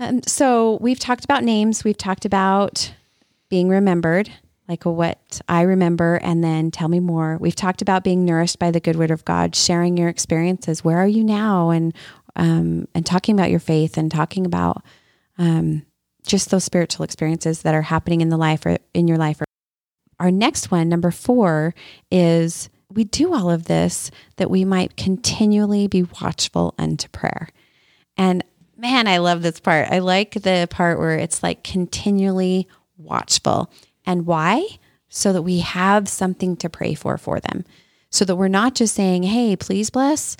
Um, 0.00 0.22
so 0.22 0.78
we've 0.80 0.98
talked 0.98 1.24
about 1.24 1.42
names. 1.42 1.82
We've 1.82 1.98
talked 1.98 2.24
about 2.24 2.92
being 3.48 3.68
remembered, 3.68 4.30
like 4.68 4.84
what 4.84 5.40
I 5.48 5.62
remember, 5.62 6.16
and 6.16 6.44
then 6.44 6.70
tell 6.70 6.88
me 6.88 7.00
more. 7.00 7.38
We've 7.40 7.54
talked 7.54 7.82
about 7.82 8.04
being 8.04 8.24
nourished 8.24 8.58
by 8.58 8.70
the 8.70 8.80
good 8.80 8.96
word 8.96 9.10
of 9.10 9.24
God, 9.24 9.54
sharing 9.56 9.96
your 9.96 10.08
experiences. 10.08 10.84
Where 10.84 10.98
are 10.98 11.06
you 11.06 11.24
now? 11.24 11.70
And 11.70 11.94
um, 12.36 12.86
and 12.94 13.04
talking 13.04 13.34
about 13.34 13.50
your 13.50 13.60
faith 13.60 13.96
and 13.96 14.10
talking 14.10 14.46
about 14.46 14.84
um, 15.38 15.84
just 16.24 16.50
those 16.50 16.64
spiritual 16.64 17.04
experiences 17.04 17.62
that 17.62 17.74
are 17.74 17.82
happening 17.82 18.20
in 18.20 18.28
the 18.28 18.36
life 18.36 18.64
or 18.64 18.78
in 18.94 19.08
your 19.08 19.18
life. 19.18 19.40
Our 20.20 20.30
next 20.30 20.70
one, 20.70 20.88
number 20.88 21.10
four, 21.10 21.74
is 22.10 22.70
we 22.92 23.04
do 23.04 23.34
all 23.34 23.50
of 23.50 23.64
this 23.64 24.10
that 24.36 24.50
we 24.50 24.64
might 24.64 24.96
continually 24.96 25.86
be 25.88 26.04
watchful 26.20 26.74
unto 26.78 27.08
prayer. 27.08 27.48
And 28.16 28.44
man, 28.76 29.06
I 29.06 29.18
love 29.18 29.42
this 29.42 29.60
part. 29.60 29.88
I 29.90 29.98
like 29.98 30.32
the 30.34 30.68
part 30.70 30.98
where 30.98 31.16
it's 31.16 31.42
like 31.42 31.62
continually 31.64 32.68
watchful. 32.98 33.70
And 34.04 34.26
why? 34.26 34.66
So 35.08 35.32
that 35.32 35.42
we 35.42 35.60
have 35.60 36.08
something 36.08 36.56
to 36.58 36.68
pray 36.68 36.94
for 36.94 37.16
for 37.16 37.40
them. 37.40 37.64
So 38.10 38.24
that 38.24 38.36
we're 38.36 38.48
not 38.48 38.74
just 38.74 38.94
saying, 38.94 39.22
hey, 39.22 39.56
please 39.56 39.90
bless, 39.90 40.36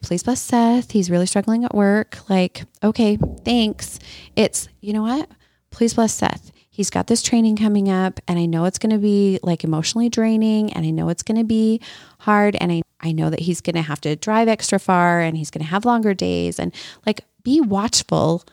please 0.00 0.22
bless 0.22 0.40
Seth. 0.40 0.92
He's 0.92 1.10
really 1.10 1.26
struggling 1.26 1.64
at 1.64 1.74
work. 1.74 2.18
Like, 2.30 2.64
okay, 2.82 3.18
thanks. 3.44 3.98
It's, 4.36 4.68
you 4.80 4.92
know 4.92 5.02
what? 5.02 5.30
Please 5.70 5.94
bless 5.94 6.14
Seth. 6.14 6.52
He's 6.70 6.90
got 6.90 7.08
this 7.08 7.22
training 7.22 7.56
coming 7.56 7.88
up, 7.88 8.20
and 8.28 8.38
I 8.38 8.46
know 8.46 8.64
it's 8.64 8.78
going 8.78 8.92
to 8.92 8.98
be 8.98 9.40
like 9.42 9.64
emotionally 9.64 10.08
draining, 10.08 10.72
and 10.74 10.86
I 10.86 10.90
know 10.90 11.08
it's 11.08 11.24
going 11.24 11.38
to 11.38 11.44
be 11.44 11.80
hard, 12.20 12.56
and 12.60 12.70
I, 12.70 12.82
I 13.00 13.10
know 13.10 13.30
that 13.30 13.40
he's 13.40 13.60
going 13.60 13.74
to 13.74 13.82
have 13.82 14.00
to 14.02 14.14
drive 14.14 14.46
extra 14.46 14.78
far, 14.78 15.18
and 15.18 15.36
he's 15.36 15.50
going 15.50 15.64
to 15.64 15.70
have 15.70 15.84
longer 15.84 16.14
days, 16.14 16.60
and 16.60 16.72
like 17.04 17.22
be 17.42 17.60
watchful. 17.60 18.44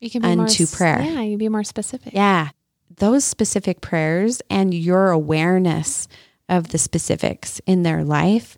You 0.00 0.08
can 0.08 0.22
be 0.22 0.28
Unto 0.28 0.62
more 0.62 0.72
prayer. 0.72 1.00
Yeah, 1.02 1.20
you 1.20 1.32
can 1.32 1.38
be 1.38 1.48
more 1.50 1.62
specific. 1.62 2.14
Yeah, 2.14 2.48
those 2.98 3.24
specific 3.24 3.80
prayers 3.80 4.40
and 4.50 4.74
your 4.74 5.10
awareness 5.10 6.08
of 6.48 6.68
the 6.68 6.78
specifics 6.78 7.60
in 7.66 7.82
their 7.82 8.04
life, 8.04 8.56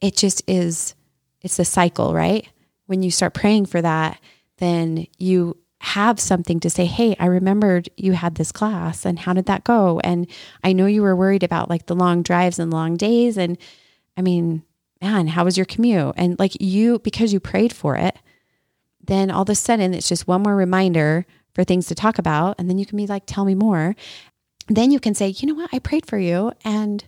it 0.00 0.16
just 0.16 0.42
is, 0.46 0.94
it's 1.40 1.58
a 1.58 1.64
cycle, 1.64 2.14
right? 2.14 2.48
When 2.86 3.02
you 3.02 3.10
start 3.10 3.34
praying 3.34 3.66
for 3.66 3.80
that, 3.80 4.20
then 4.58 5.06
you 5.18 5.56
have 5.80 6.18
something 6.18 6.60
to 6.60 6.70
say, 6.70 6.86
Hey, 6.86 7.14
I 7.18 7.26
remembered 7.26 7.88
you 7.96 8.12
had 8.12 8.36
this 8.36 8.52
class 8.52 9.04
and 9.04 9.18
how 9.18 9.34
did 9.34 9.46
that 9.46 9.64
go? 9.64 10.00
And 10.02 10.26
I 10.62 10.72
know 10.72 10.86
you 10.86 11.02
were 11.02 11.16
worried 11.16 11.42
about 11.42 11.68
like 11.68 11.86
the 11.86 11.94
long 11.94 12.22
drives 12.22 12.58
and 12.58 12.72
long 12.72 12.96
days. 12.96 13.36
And 13.36 13.58
I 14.16 14.22
mean, 14.22 14.62
man, 15.02 15.26
how 15.26 15.44
was 15.44 15.58
your 15.58 15.66
commute? 15.66 16.14
And 16.16 16.38
like 16.38 16.56
you, 16.60 17.00
because 17.00 17.32
you 17.32 17.40
prayed 17.40 17.72
for 17.72 17.96
it, 17.96 18.16
then 19.02 19.30
all 19.30 19.42
of 19.42 19.50
a 19.50 19.54
sudden 19.54 19.92
it's 19.92 20.08
just 20.08 20.26
one 20.26 20.42
more 20.42 20.56
reminder 20.56 21.26
for 21.54 21.64
things 21.64 21.86
to 21.86 21.94
talk 21.94 22.18
about. 22.18 22.56
And 22.58 22.68
then 22.68 22.78
you 22.78 22.86
can 22.86 22.96
be 22.96 23.06
like, 23.06 23.24
tell 23.26 23.44
me 23.44 23.54
more. 23.54 23.94
Then 24.68 24.90
you 24.90 24.98
can 25.00 25.14
say, 25.14 25.28
you 25.28 25.46
know 25.48 25.54
what? 25.54 25.70
I 25.72 25.78
prayed 25.78 26.06
for 26.06 26.18
you. 26.18 26.52
And 26.64 27.04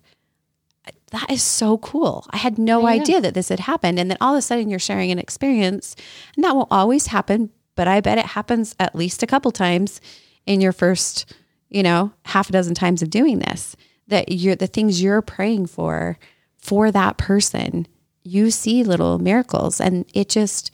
that 1.12 1.30
is 1.30 1.42
so 1.42 1.78
cool. 1.78 2.26
I 2.30 2.37
had 2.37 2.59
no 2.59 2.80
Yeah. 2.82 2.94
idea 3.00 3.20
that 3.20 3.35
this 3.35 3.48
had 3.48 3.61
happened. 3.61 3.98
And 3.98 4.11
then 4.11 4.18
all 4.20 4.35
of 4.35 4.38
a 4.38 4.42
sudden 4.42 4.68
you're 4.70 4.78
sharing 4.78 5.11
an 5.11 5.18
experience. 5.18 5.96
And 6.35 6.44
that 6.44 6.54
won't 6.54 6.68
always 6.70 7.09
happen, 7.09 7.50
but 7.74 7.88
I 7.88 8.00
bet 8.00 8.18
it 8.18 8.26
happens 8.26 8.74
at 8.78 8.94
least 8.94 9.22
a 9.22 9.26
couple 9.26 9.50
times 9.50 10.00
in 10.46 10.61
your 10.61 10.72
first, 10.72 11.35
you 11.68 11.82
know, 11.82 12.12
half 12.26 12.48
a 12.48 12.52
dozen 12.52 12.74
times 12.74 13.02
of 13.02 13.11
doing 13.11 13.38
this. 13.40 13.76
That 14.09 14.30
you're 14.30 14.54
the 14.54 14.68
things 14.68 15.02
you're 15.02 15.22
praying 15.22 15.66
for 15.66 16.18
for 16.56 16.92
that 16.92 17.16
person, 17.16 17.87
you 18.22 18.50
see 18.52 18.85
little 18.85 19.18
miracles. 19.18 19.80
And 19.80 20.04
it 20.14 20.28
just 20.28 20.70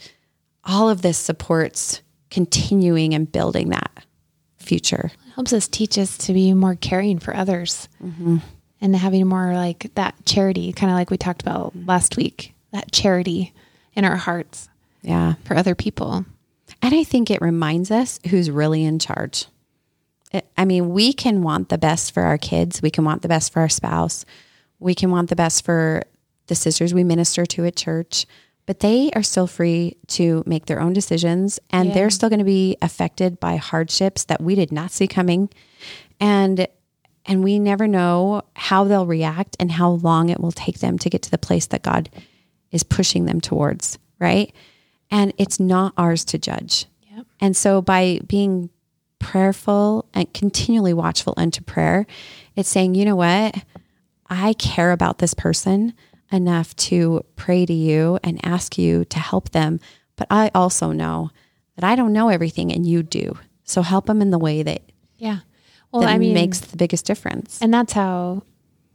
all 0.65 0.91
of 0.91 1.01
this 1.03 1.17
supports 1.19 2.02
continuing 2.33 3.13
and 3.15 3.31
building 3.31 3.69
that 3.69 3.91
future. 4.57 5.13
helps 5.35 5.53
us 5.53 5.69
teach 5.69 5.99
us 5.99 6.17
to 6.17 6.33
be 6.33 6.55
more 6.55 6.75
caring 6.75 7.19
for 7.19 7.37
others 7.37 7.89
mm-hmm. 8.03 8.39
and 8.81 8.97
having 8.97 9.27
more 9.27 9.55
like 9.55 9.91
that 9.97 10.15
charity, 10.25 10.73
kind 10.73 10.91
of 10.91 10.97
like 10.97 11.11
we 11.11 11.17
talked 11.19 11.43
about 11.43 11.75
last 11.87 12.17
week, 12.17 12.55
that 12.73 12.91
charity 12.91 13.53
in 13.95 14.05
our 14.05 14.17
hearts 14.17 14.69
Yeah. 15.03 15.35
for 15.45 15.57
other 15.57 15.75
people. 15.75 16.25
And 16.81 16.95
I 16.95 17.05
think 17.05 17.31
it 17.31 17.43
reminds 17.43 17.91
us 17.91 18.19
who's 18.31 18.51
really 18.51 18.83
in 18.85 18.99
charge. 18.99 19.47
It- 20.33 20.49
I 20.57 20.65
mean, 20.65 20.91
we 20.91 21.13
can 21.13 21.43
want 21.43 21.69
the 21.69 21.79
best 21.79 22.13
for 22.13 22.23
our 22.23 22.39
kids. 22.39 22.81
We 22.81 22.91
can 22.91 23.05
want 23.05 23.21
the 23.23 23.29
best 23.29 23.53
for 23.53 23.61
our 23.61 23.69
spouse. 23.69 24.25
We 24.79 24.95
can 24.95 25.11
want 25.11 25.29
the 25.29 25.37
best 25.37 25.65
for 25.65 26.03
the 26.47 26.55
sisters 26.55 26.95
we 26.95 27.05
minister 27.05 27.45
to 27.47 27.67
at 27.67 27.77
church, 27.77 28.27
but 28.67 28.81
they 28.81 29.11
are 29.15 29.23
still 29.23 29.47
free 29.47 29.97
to 30.07 30.43
make 30.47 30.67
their 30.67 30.81
own 30.81 30.93
decisions 30.93 31.59
and 31.71 31.89
Yeah. 31.89 31.95
they're 31.95 32.11
still 32.11 32.29
going 32.29 32.39
to 32.39 32.45
be 32.45 32.77
affected 32.81 33.41
by 33.41 33.57
hardships 33.57 34.25
that 34.25 34.41
we 34.41 34.55
did 34.55 34.71
not 34.73 34.91
see 34.93 35.07
coming. 35.09 35.49
And 36.21 36.67
and 37.25 37.45
we 37.45 37.59
never 37.61 37.87
know 37.87 38.43
how 38.57 38.83
they'll 38.85 39.07
react 39.07 39.57
and 39.61 39.71
how 39.71 39.91
long 39.91 40.29
it 40.29 40.41
will 40.41 40.51
take 40.53 40.81
them 40.81 40.99
to 40.99 41.09
get 41.11 41.23
to 41.23 41.31
the 41.31 41.39
place 41.39 41.67
that 41.67 41.83
God 41.83 42.11
is 42.73 42.83
pushing 42.83 43.27
them 43.27 43.41
towards, 43.41 43.97
right? 44.19 44.53
And 45.09 45.33
it's 45.39 45.61
not 45.61 45.93
ours 45.97 46.25
to 46.27 46.39
judge. 46.39 46.87
Yep. 47.15 47.27
And 47.41 47.57
so 47.57 47.81
by 47.81 48.19
being 48.27 48.71
prayerful 49.21 50.05
and 50.15 50.33
continually 50.35 50.93
watchful 50.93 51.35
unto 51.37 51.63
prayer, 51.63 52.07
it's 52.57 52.69
saying, 52.69 52.97
you 52.97 53.05
know 53.05 53.15
what? 53.17 53.55
I 54.29 54.55
care 54.55 54.91
about 54.91 55.19
this 55.19 55.33
person 55.35 55.95
enough 56.33 56.75
to 56.77 57.25
pray 57.37 57.67
to 57.67 57.73
you 57.73 58.19
and 58.25 58.45
ask 58.45 58.79
you 58.79 59.05
to 59.07 59.19
help 59.19 59.51
them. 59.51 59.81
But 60.17 60.27
I 60.31 60.51
also 60.55 60.93
know 60.93 61.31
that 61.77 61.85
I 61.85 61.97
don't 61.97 62.13
know 62.13 62.29
everything 62.29 62.73
and 62.73 62.87
you 62.87 63.03
do. 63.03 63.39
So 63.65 63.83
help 63.83 64.07
them 64.07 64.21
in 64.23 64.31
the 64.31 64.39
way 64.39 64.63
that, 64.63 64.83
Yeah. 65.17 65.39
Well, 65.91 66.03
that 66.03 66.11
I 66.11 66.19
mean, 66.19 66.35
makes 66.35 66.61
the 66.61 66.77
biggest 66.77 67.05
difference. 67.07 67.61
and 67.61 67.73
that's 67.73 67.93
how 67.93 68.43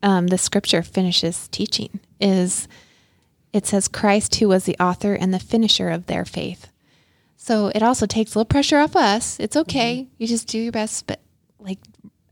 um, 0.04 0.28
the 0.28 0.38
scripture 0.38 0.82
finishes 0.84 1.48
teaching 1.50 2.00
is 2.20 2.68
it 3.54 3.66
says 3.66 3.88
Christ 3.88 4.36
who 4.36 4.48
was 4.50 4.66
the 4.66 4.76
author 4.80 5.14
and 5.14 5.34
the 5.34 5.40
finisher 5.40 5.90
of 5.90 6.06
their 6.08 6.26
faith. 6.26 6.70
So 7.36 7.68
it 7.74 7.82
also 7.82 8.06
takes 8.06 8.34
a 8.36 8.40
little 8.40 8.46
pressure 8.50 8.78
off 8.78 8.96
us. 8.96 9.40
It's 9.40 9.56
okay. 9.56 10.08
You 10.18 10.28
just 10.28 10.48
do 10.48 10.60
your 10.60 10.72
best, 10.72 11.08
but 11.08 11.22
like 11.60 11.80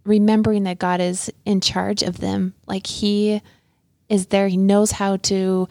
remembering 0.04 0.63
that 0.63 0.78
God 0.80 1.00
is 1.02 1.32
in 1.46 1.62
charge 1.62 2.04
of 2.04 2.20
them, 2.20 2.54
like 2.68 2.86
he 2.86 3.41
is 4.10 4.28
there. 4.28 4.48
He 4.48 4.58
knows 4.58 4.91
how 4.91 5.18
to 5.18 5.68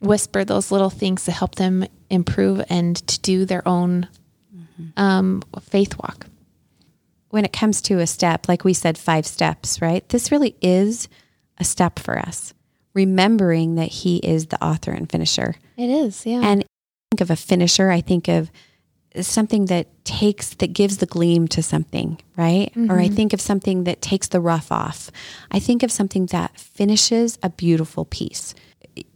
whisper 0.00 0.44
those 0.44 0.70
little 0.70 0.90
things 0.90 1.24
to 1.24 1.32
help 1.32 1.56
them 1.56 1.84
improve 2.08 2.64
and 2.68 2.96
to 3.06 3.20
do 3.20 3.44
their 3.44 3.66
own 3.68 4.08
um, 4.96 5.42
faith 5.60 5.96
walk. 5.98 6.26
when 7.30 7.44
it 7.44 7.52
comes 7.52 7.80
to 7.82 8.00
a 8.00 8.06
step, 8.06 8.48
like 8.48 8.64
we 8.64 8.74
said, 8.74 8.98
five 8.98 9.26
steps, 9.26 9.80
right? 9.80 10.08
This 10.08 10.32
really 10.32 10.56
is 10.60 11.08
a 11.58 11.64
step 11.64 11.98
for 11.98 12.18
us, 12.18 12.54
remembering 12.94 13.76
that 13.76 13.88
He 13.88 14.16
is 14.18 14.46
the 14.46 14.62
author 14.64 14.90
and 14.90 15.08
finisher. 15.10 15.54
It 15.76 15.90
is, 15.90 16.26
yeah. 16.26 16.40
And 16.42 16.62
I 16.62 16.66
think 17.12 17.20
of 17.20 17.30
a 17.30 17.36
finisher, 17.36 17.90
I 17.90 18.00
think 18.00 18.26
of 18.28 18.50
something 19.20 19.66
that 19.66 19.88
takes, 20.04 20.54
that 20.54 20.72
gives 20.72 20.98
the 20.98 21.06
gleam 21.06 21.48
to 21.48 21.62
something, 21.62 22.18
right? 22.36 22.70
Or 22.76 22.98
I 22.98 23.06
mm-hmm. 23.06 23.14
think 23.14 23.32
of 23.32 23.40
something 23.40 23.84
that 23.84 24.02
takes 24.02 24.28
the 24.28 24.40
rough 24.40 24.70
off. 24.70 25.10
I 25.50 25.58
think 25.58 25.82
of 25.82 25.90
something 25.90 26.26
that 26.26 26.58
finishes 26.58 27.38
a 27.42 27.50
beautiful 27.50 28.04
piece. 28.04 28.54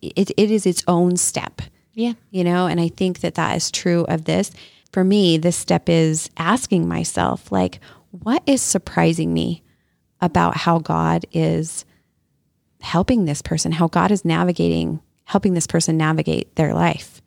It, 0.02 0.30
it 0.36 0.50
is 0.50 0.66
its 0.66 0.82
own 0.86 1.16
step 1.16 1.62
yeah. 1.94 2.12
you 2.30 2.44
know 2.44 2.66
and 2.66 2.80
i 2.80 2.88
think 2.88 3.20
that 3.20 3.36
that 3.36 3.56
is 3.56 3.70
true 3.70 4.04
of 4.08 4.24
this 4.24 4.50
for 4.92 5.04
me 5.04 5.38
this 5.38 5.56
step 5.56 5.88
is 5.88 6.28
asking 6.36 6.86
myself 6.86 7.50
like 7.50 7.80
what 8.10 8.42
is 8.46 8.60
surprising 8.60 9.32
me 9.32 9.62
about 10.20 10.56
how 10.56 10.78
god 10.78 11.24
is 11.32 11.84
helping 12.80 13.24
this 13.24 13.40
person 13.40 13.72
how 13.72 13.88
god 13.88 14.10
is 14.10 14.24
navigating 14.24 15.00
helping 15.24 15.54
this 15.54 15.66
person 15.66 15.96
navigate 15.96 16.54
their 16.56 16.74
life 16.74 17.22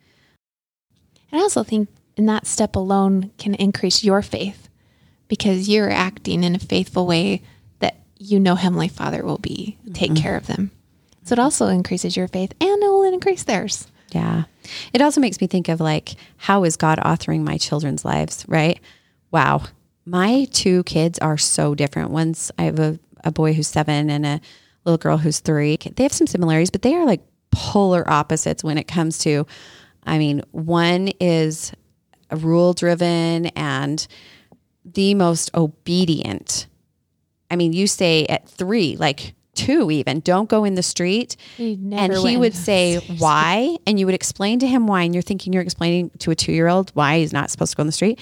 And 1.30 1.40
I 1.40 1.42
also 1.42 1.62
think 1.62 1.88
in 2.18 2.26
that 2.26 2.46
step 2.46 2.74
alone 2.74 3.30
can 3.38 3.54
increase 3.54 4.02
your 4.02 4.20
faith 4.22 4.68
because 5.28 5.68
you're 5.68 5.90
acting 5.90 6.42
in 6.42 6.56
a 6.56 6.58
faithful 6.58 7.06
way 7.06 7.42
that 7.78 8.00
you 8.18 8.40
know 8.40 8.56
Heavenly 8.56 8.88
Father 8.88 9.24
will 9.24 9.38
be 9.38 9.78
take 9.94 10.10
mm-hmm. 10.10 10.22
care 10.22 10.36
of 10.36 10.48
them. 10.48 10.72
So 11.22 11.34
it 11.34 11.38
also 11.38 11.68
increases 11.68 12.16
your 12.16 12.26
faith 12.26 12.52
and 12.60 12.82
it 12.82 12.88
will 12.88 13.04
increase 13.04 13.44
theirs. 13.44 13.86
Yeah. 14.10 14.44
It 14.92 15.00
also 15.00 15.20
makes 15.20 15.40
me 15.40 15.46
think 15.46 15.68
of 15.68 15.80
like, 15.80 16.14
how 16.38 16.64
is 16.64 16.76
God 16.76 16.98
authoring 16.98 17.42
my 17.44 17.56
children's 17.56 18.04
lives, 18.04 18.44
right? 18.48 18.80
Wow. 19.30 19.64
My 20.04 20.46
two 20.52 20.82
kids 20.84 21.18
are 21.18 21.38
so 21.38 21.74
different. 21.74 22.10
One's, 22.10 22.50
I 22.58 22.62
have 22.62 22.78
a, 22.80 22.98
a 23.22 23.30
boy 23.30 23.52
who's 23.52 23.68
seven 23.68 24.10
and 24.10 24.26
a 24.26 24.40
little 24.84 24.98
girl 24.98 25.18
who's 25.18 25.40
three. 25.40 25.76
They 25.76 26.02
have 26.02 26.12
some 26.12 26.26
similarities, 26.26 26.70
but 26.70 26.82
they 26.82 26.94
are 26.94 27.04
like 27.04 27.20
polar 27.50 28.08
opposites 28.10 28.64
when 28.64 28.78
it 28.78 28.88
comes 28.88 29.18
to, 29.18 29.46
I 30.04 30.18
mean, 30.18 30.42
one 30.52 31.08
is 31.20 31.72
rule 32.36 32.72
driven 32.72 33.46
and 33.46 34.06
the 34.84 35.14
most 35.14 35.54
obedient. 35.54 36.66
I 37.50 37.56
mean, 37.56 37.72
you 37.72 37.86
say 37.86 38.26
at 38.26 38.48
three, 38.48 38.96
like 38.96 39.34
two 39.54 39.90
even, 39.90 40.20
don't 40.20 40.48
go 40.48 40.64
in 40.64 40.74
the 40.74 40.82
street. 40.82 41.36
And 41.58 42.12
he 42.30 42.36
would 42.36 42.54
say 42.54 42.96
why 43.18 43.76
and 43.86 43.98
you 43.98 44.06
would 44.06 44.14
explain 44.14 44.60
to 44.60 44.66
him 44.66 44.86
why 44.86 45.02
and 45.02 45.14
you're 45.14 45.22
thinking 45.22 45.52
you're 45.52 45.62
explaining 45.62 46.10
to 46.18 46.30
a 46.30 46.34
two-year-old 46.34 46.90
why 46.94 47.18
he's 47.18 47.32
not 47.32 47.50
supposed 47.50 47.72
to 47.72 47.76
go 47.76 47.82
in 47.82 47.86
the 47.86 47.92
street. 47.92 48.20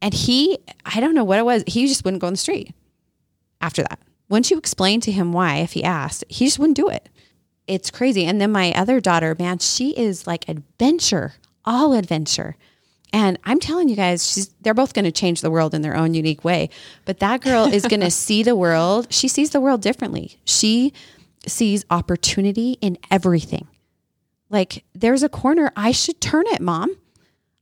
And 0.00 0.14
he 0.14 0.58
i 0.86 1.00
don't 1.00 1.14
know 1.14 1.24
what 1.24 1.38
it 1.38 1.44
was 1.44 1.64
he 1.66 1.86
just 1.86 2.04
wouldn't 2.04 2.20
go 2.20 2.28
in 2.28 2.34
the 2.34 2.38
street 2.38 2.72
after 3.60 3.82
that. 3.82 3.98
Once 4.28 4.50
you 4.50 4.58
explain 4.58 5.00
to 5.00 5.12
him 5.12 5.32
why 5.32 5.56
if 5.56 5.72
he 5.72 5.84
asked 5.84 6.24
he 6.28 6.46
just 6.46 6.58
wouldn't 6.58 6.76
do 6.76 6.88
it. 6.88 7.08
It's 7.66 7.90
crazy. 7.90 8.24
And 8.24 8.40
then 8.40 8.50
my 8.52 8.72
other 8.72 9.00
daughter 9.00 9.36
man 9.38 9.58
she 9.58 9.90
is 9.90 10.26
like 10.26 10.48
adventure 10.48 11.34
all 11.64 11.92
adventure 11.92 12.56
and 13.12 13.38
i'm 13.44 13.60
telling 13.60 13.88
you 13.88 13.96
guys 13.96 14.30
she's 14.30 14.48
they're 14.60 14.74
both 14.74 14.94
going 14.94 15.04
to 15.04 15.12
change 15.12 15.40
the 15.40 15.50
world 15.50 15.74
in 15.74 15.82
their 15.82 15.96
own 15.96 16.14
unique 16.14 16.44
way 16.44 16.68
but 17.04 17.20
that 17.20 17.40
girl 17.40 17.64
is 17.64 17.86
going 17.86 18.00
to 18.08 18.10
see 18.10 18.42
the 18.42 18.56
world 18.56 19.06
she 19.10 19.28
sees 19.28 19.50
the 19.50 19.60
world 19.60 19.80
differently 19.80 20.38
she 20.44 20.92
sees 21.46 21.84
opportunity 21.90 22.72
in 22.80 22.98
everything 23.10 23.66
like 24.50 24.84
there's 24.94 25.22
a 25.22 25.28
corner 25.28 25.72
i 25.76 25.90
should 25.92 26.20
turn 26.20 26.44
it 26.48 26.60
mom 26.60 26.96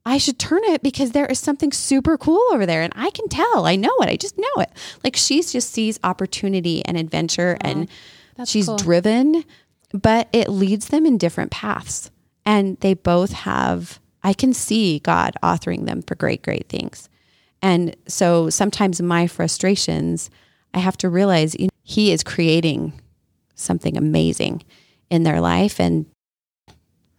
I 0.09 0.19
should 0.19 0.39
turn 0.39 0.63
it 0.63 0.85
because 0.85 1.11
there 1.11 1.27
is 1.27 1.41
something 1.41 1.73
super 1.73 2.17
cool 2.17 2.41
over 2.53 2.65
there 2.65 2.83
and 2.83 2.93
I 2.95 3.11
can 3.11 3.29
tell. 3.29 3.67
I 3.67 3.75
know 3.75 3.91
it. 4.03 4.09
I 4.09 4.15
just 4.15 4.39
know 4.39 4.63
it. 4.63 4.71
Like 5.03 5.17
she's 5.17 5.53
just 5.53 5.73
sees 5.73 5.99
opportunity 6.05 6.85
and 6.87 6.97
adventure 6.97 7.59
and 7.61 7.89
she's 8.47 8.67
cool. 8.67 8.77
driven, 8.77 9.45
but 9.93 10.29
it 10.33 10.49
leads 10.49 10.89
them 10.89 11.07
in 11.07 11.19
different 11.19 11.51
paths. 11.51 12.13
And 12.45 12.79
they 12.79 12.95
both 12.95 13.33
have 13.33 13.99
I 14.27 14.33
can 14.33 14.53
see 14.53 14.99
God 14.99 15.35
authoring 15.41 15.87
them 15.87 16.03
for 16.03 16.17
great 16.17 16.43
great 16.43 16.69
things. 16.69 17.09
And 17.63 17.95
so 18.09 18.51
sometimes 18.51 19.01
my 19.01 19.29
frustrations, 19.29 20.31
I 20.75 20.81
have 20.81 20.97
to 20.99 21.09
realize 21.09 21.55
you 21.55 21.67
know, 21.67 21.71
he 21.85 22.11
is 22.11 22.25
creating 22.25 23.01
something 23.55 23.97
amazing 23.97 24.65
in 25.11 25.23
their 25.23 25.41
life 25.41 25.79
and 25.79 26.07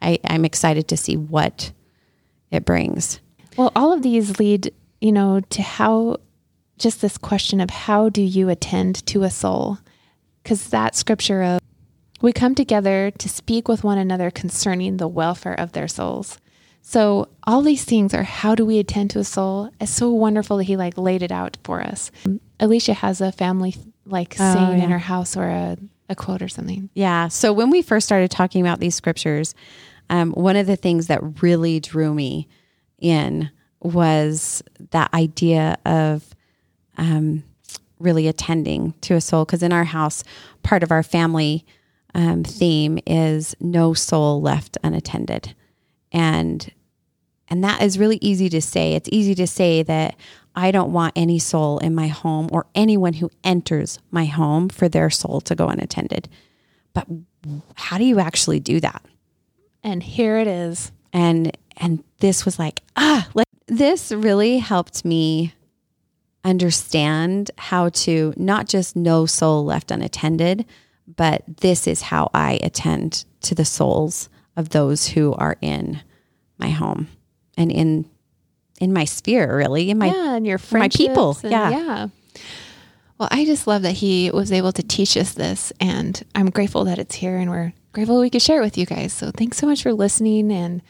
I, 0.02 0.20
I'm 0.26 0.43
excited 0.43 0.89
to 0.89 0.98
see 0.98 1.15
what 1.15 1.72
it 2.52 2.65
brings. 2.65 3.22
Well, 3.56 3.72
all 3.74 3.93
of 3.93 4.04
these 4.04 4.38
lead, 4.38 4.74
you 5.00 5.13
know, 5.13 5.39
to 5.39 5.62
how 5.62 6.17
just 6.78 7.02
this 7.02 7.17
question 7.17 7.62
of 7.62 7.70
how 7.70 8.10
do 8.10 8.22
you 8.22 8.50
attend 8.50 9.06
to 9.08 9.24
a 9.24 9.32
soul? 9.32 9.80
Because 10.43 10.70
that 10.70 10.93
scripture 10.93 11.41
of 11.41 11.62
we 12.22 12.34
come 12.34 12.54
together 12.54 13.12
to 13.12 13.30
speak 13.30 13.70
with 13.70 13.86
one 13.86 13.98
another 13.98 14.30
concerning 14.30 14.98
the 14.98 15.08
welfare 15.08 15.58
of 15.58 15.72
their 15.72 15.88
souls. 15.88 16.39
So 16.89 17.28
all 17.43 17.63
these 17.63 17.84
things 17.84 18.13
are 18.13 18.23
how 18.23 18.56
do 18.56 18.65
we 18.65 18.80
attend 18.80 19.10
to 19.10 19.19
a 19.19 19.26
soul? 19.26 19.69
It's 19.82 19.91
so 19.91 20.10
wonderful 20.10 20.56
that 20.56 20.63
he 20.63 20.78
like 20.78 20.97
laid 20.97 21.21
it 21.21 21.34
out 21.34 21.58
for 21.65 21.82
us. 21.82 22.12
Alicia 22.62 22.93
has 22.93 23.19
a 23.19 23.34
family 23.34 23.76
like 24.06 24.38
Oh, 24.39 24.54
saying 24.54 24.82
in 24.82 24.89
her 24.89 24.97
house 24.97 25.36
or 25.36 25.47
a, 25.47 25.78
a 26.08 26.15
quote 26.15 26.41
or 26.41 26.47
something. 26.47 26.89
Yeah. 26.93 27.28
So 27.28 27.52
when 27.52 27.71
we 27.71 27.82
first 27.82 28.06
started 28.06 28.32
talking 28.32 28.62
about 28.62 28.80
these 28.80 28.95
scriptures, 28.95 29.54
um, 30.10 30.32
one 30.32 30.56
of 30.56 30.65
the 30.65 30.78
things 30.78 31.08
that 31.08 31.41
really 31.43 31.82
drew 31.82 32.13
me 32.13 32.47
in 33.00 33.52
was 33.82 34.63
that 34.91 35.13
idea 35.13 35.78
of 35.86 36.23
um, 36.97 37.43
really 38.00 38.30
attending 38.30 38.93
to 39.02 39.15
a 39.15 39.19
soul. 39.19 39.43
Because 39.43 39.62
in 39.62 39.73
our 39.73 39.84
house, 39.84 40.23
part 40.63 40.84
of 40.84 40.91
our 40.93 41.04
family 41.04 41.65
um, 42.15 42.45
theme 42.45 42.97
is 43.06 43.58
no 43.60 43.93
soul 43.93 44.41
left 44.41 44.78
unattended, 44.86 45.54
and 46.13 46.71
and 47.50 47.64
that 47.64 47.82
is 47.82 48.00
really 48.00 48.18
easy 48.22 48.50
to 48.50 48.62
say. 48.62 48.94
It's 48.94 49.10
easy 49.12 49.34
to 49.36 49.48
say 49.48 49.84
that 49.84 50.16
I 50.56 50.72
don't 50.72 50.92
want 50.92 51.14
any 51.16 51.40
soul 51.40 51.80
in 51.80 51.96
my 51.96 52.08
home 52.08 52.50
or 52.52 52.66
anyone 52.76 53.14
who 53.14 53.30
enters 53.44 54.00
my 54.12 54.26
home 54.26 54.70
for 54.70 54.90
their 54.90 55.10
soul 55.10 55.40
to 55.42 55.56
go 55.56 55.68
unattended. 55.68 56.28
But 56.94 57.08
how 57.76 57.98
do 57.98 58.04
you 58.04 58.20
actually 58.20 58.60
do 58.60 58.80
that? 58.80 59.04
And 59.84 60.02
here 60.02 60.38
it 60.38 60.48
is. 60.48 60.92
And 61.14 61.56
and 61.78 62.04
this 62.20 62.44
was 62.44 62.58
like, 62.58 62.82
ah, 62.96 63.28
let 63.34 63.48
this 63.68 64.12
really 64.12 64.58
helped 64.58 65.06
me 65.06 65.54
understand 66.44 67.52
how 67.58 67.90
to 67.90 68.34
not 68.36 68.68
just 68.68 68.96
no 68.96 69.26
soul 69.26 69.64
left 69.64 69.92
unattended, 69.92 70.66
but 71.16 71.44
this 71.58 71.86
is 71.88 72.02
how 72.02 72.32
I 72.34 72.60
attend 72.64 73.26
to 73.42 73.54
the 73.54 73.66
souls 73.66 74.30
of 74.56 74.70
those 74.70 75.10
who 75.10 75.34
are 75.34 75.58
in 75.62 76.02
my 76.58 76.70
home 76.70 77.08
and 77.58 77.72
in 77.72 78.10
in 78.80 78.93
my 78.93 79.06
sphere, 79.06 79.58
really, 79.58 79.89
in 79.89 79.98
my 79.98 80.08
yeah, 80.08 80.36
and 80.36 80.46
your 80.48 80.60
my 80.72 80.88
people, 80.88 81.38
and- 81.43 81.52
yeah. 81.52 81.70
yeah. 81.72 82.08
Well, 83.17 83.30
I 83.32 83.46
just 83.46 83.65
love 83.65 83.82
that 83.82 83.93
he 83.93 84.30
was 84.32 84.52
able 84.52 84.72
to 84.74 84.84
teach 84.84 85.17
us 85.17 85.34
this, 85.34 85.74
and 85.80 86.22
I'm 86.36 86.52
grateful 86.52 86.84
that 86.86 87.00
it's 87.00 87.15
here, 87.15 87.38
and 87.38 87.50
we're 87.50 87.74
grateful 87.91 88.20
we 88.20 88.30
could 88.30 88.43
share 88.43 88.62
it 88.62 88.63
with 88.63 88.78
you 88.78 88.86
guys. 88.86 89.12
So 89.12 89.32
thanks 89.32 89.58
so 89.58 89.65
much 89.65 89.82
for 89.82 89.91
listening, 89.91 90.52
and 90.52 90.84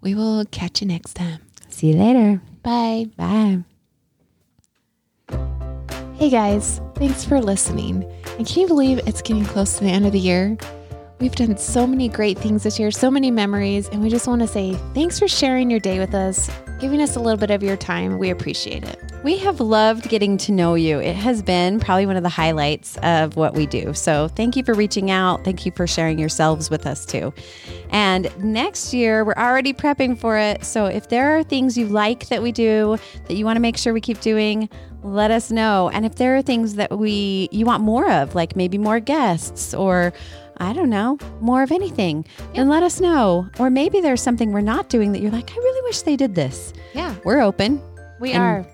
we 0.00 0.14
will 0.14 0.46
catch 0.46 0.80
you 0.80 0.88
next 0.88 1.14
time. 1.14 1.40
see 1.68 1.88
you 1.88 1.96
later. 1.96 2.40
Bye. 2.62 3.10
Bye. 3.18 3.58
Hey 6.14 6.30
guys, 6.30 6.80
thanks 6.94 7.24
for 7.24 7.42
listening. 7.42 8.10
And 8.38 8.46
can 8.46 8.62
you 8.62 8.66
believe 8.66 8.98
it's 9.06 9.20
getting 9.20 9.44
close 9.44 9.74
to 9.76 9.84
the 9.84 9.90
end 9.90 10.06
of 10.06 10.12
the 10.12 10.18
year? 10.18 10.56
We've 11.18 11.34
done 11.34 11.56
so 11.56 11.86
many 11.86 12.10
great 12.10 12.38
things 12.38 12.64
this 12.64 12.78
year, 12.78 12.90
so 12.90 13.10
many 13.10 13.30
memories, 13.30 13.88
and 13.88 14.02
we 14.02 14.10
just 14.10 14.26
want 14.26 14.42
to 14.42 14.46
say 14.46 14.74
thanks 14.92 15.18
for 15.18 15.26
sharing 15.26 15.70
your 15.70 15.80
day 15.80 15.98
with 15.98 16.14
us, 16.14 16.50
giving 16.78 17.00
us 17.00 17.16
a 17.16 17.20
little 17.20 17.38
bit 17.38 17.50
of 17.50 17.62
your 17.62 17.76
time. 17.78 18.18
We 18.18 18.28
appreciate 18.28 18.84
it. 18.84 19.00
We 19.24 19.38
have 19.38 19.58
loved 19.58 20.10
getting 20.10 20.36
to 20.36 20.52
know 20.52 20.74
you. 20.74 20.98
It 20.98 21.16
has 21.16 21.40
been 21.40 21.80
probably 21.80 22.04
one 22.04 22.16
of 22.16 22.22
the 22.22 22.28
highlights 22.28 22.98
of 22.98 23.34
what 23.34 23.54
we 23.54 23.64
do. 23.64 23.94
So, 23.94 24.28
thank 24.28 24.56
you 24.56 24.62
for 24.62 24.74
reaching 24.74 25.10
out. 25.10 25.42
Thank 25.42 25.64
you 25.64 25.72
for 25.72 25.86
sharing 25.86 26.18
yourselves 26.18 26.68
with 26.68 26.86
us 26.86 27.06
too. 27.06 27.32
And 27.88 28.30
next 28.44 28.92
year, 28.92 29.24
we're 29.24 29.32
already 29.38 29.72
prepping 29.72 30.18
for 30.18 30.36
it. 30.36 30.64
So, 30.64 30.84
if 30.84 31.08
there 31.08 31.38
are 31.38 31.42
things 31.42 31.78
you 31.78 31.86
like 31.86 32.28
that 32.28 32.42
we 32.42 32.52
do 32.52 32.98
that 33.26 33.36
you 33.36 33.46
want 33.46 33.56
to 33.56 33.62
make 33.62 33.78
sure 33.78 33.94
we 33.94 34.02
keep 34.02 34.20
doing, 34.20 34.68
let 35.02 35.30
us 35.30 35.50
know. 35.50 35.88
And 35.94 36.04
if 36.04 36.16
there 36.16 36.36
are 36.36 36.42
things 36.42 36.74
that 36.74 36.98
we 36.98 37.48
you 37.52 37.64
want 37.64 37.82
more 37.82 38.10
of, 38.10 38.34
like 38.34 38.54
maybe 38.54 38.76
more 38.76 39.00
guests 39.00 39.72
or 39.72 40.12
I 40.58 40.72
don't 40.72 40.90
know, 40.90 41.18
more 41.40 41.62
of 41.62 41.70
anything, 41.72 42.24
then 42.54 42.68
let 42.68 42.82
us 42.82 43.00
know. 43.00 43.48
Or 43.58 43.70
maybe 43.70 44.00
there's 44.00 44.22
something 44.22 44.52
we're 44.52 44.60
not 44.62 44.88
doing 44.88 45.12
that 45.12 45.20
you're 45.20 45.30
like, 45.32 45.50
I 45.52 45.56
really 45.56 45.82
wish 45.82 46.02
they 46.02 46.16
did 46.16 46.34
this. 46.34 46.72
Yeah, 46.94 47.14
We're 47.24 47.40
open. 47.40 47.80
we 48.20 48.32
And- 48.32 48.42
are. 48.42 48.66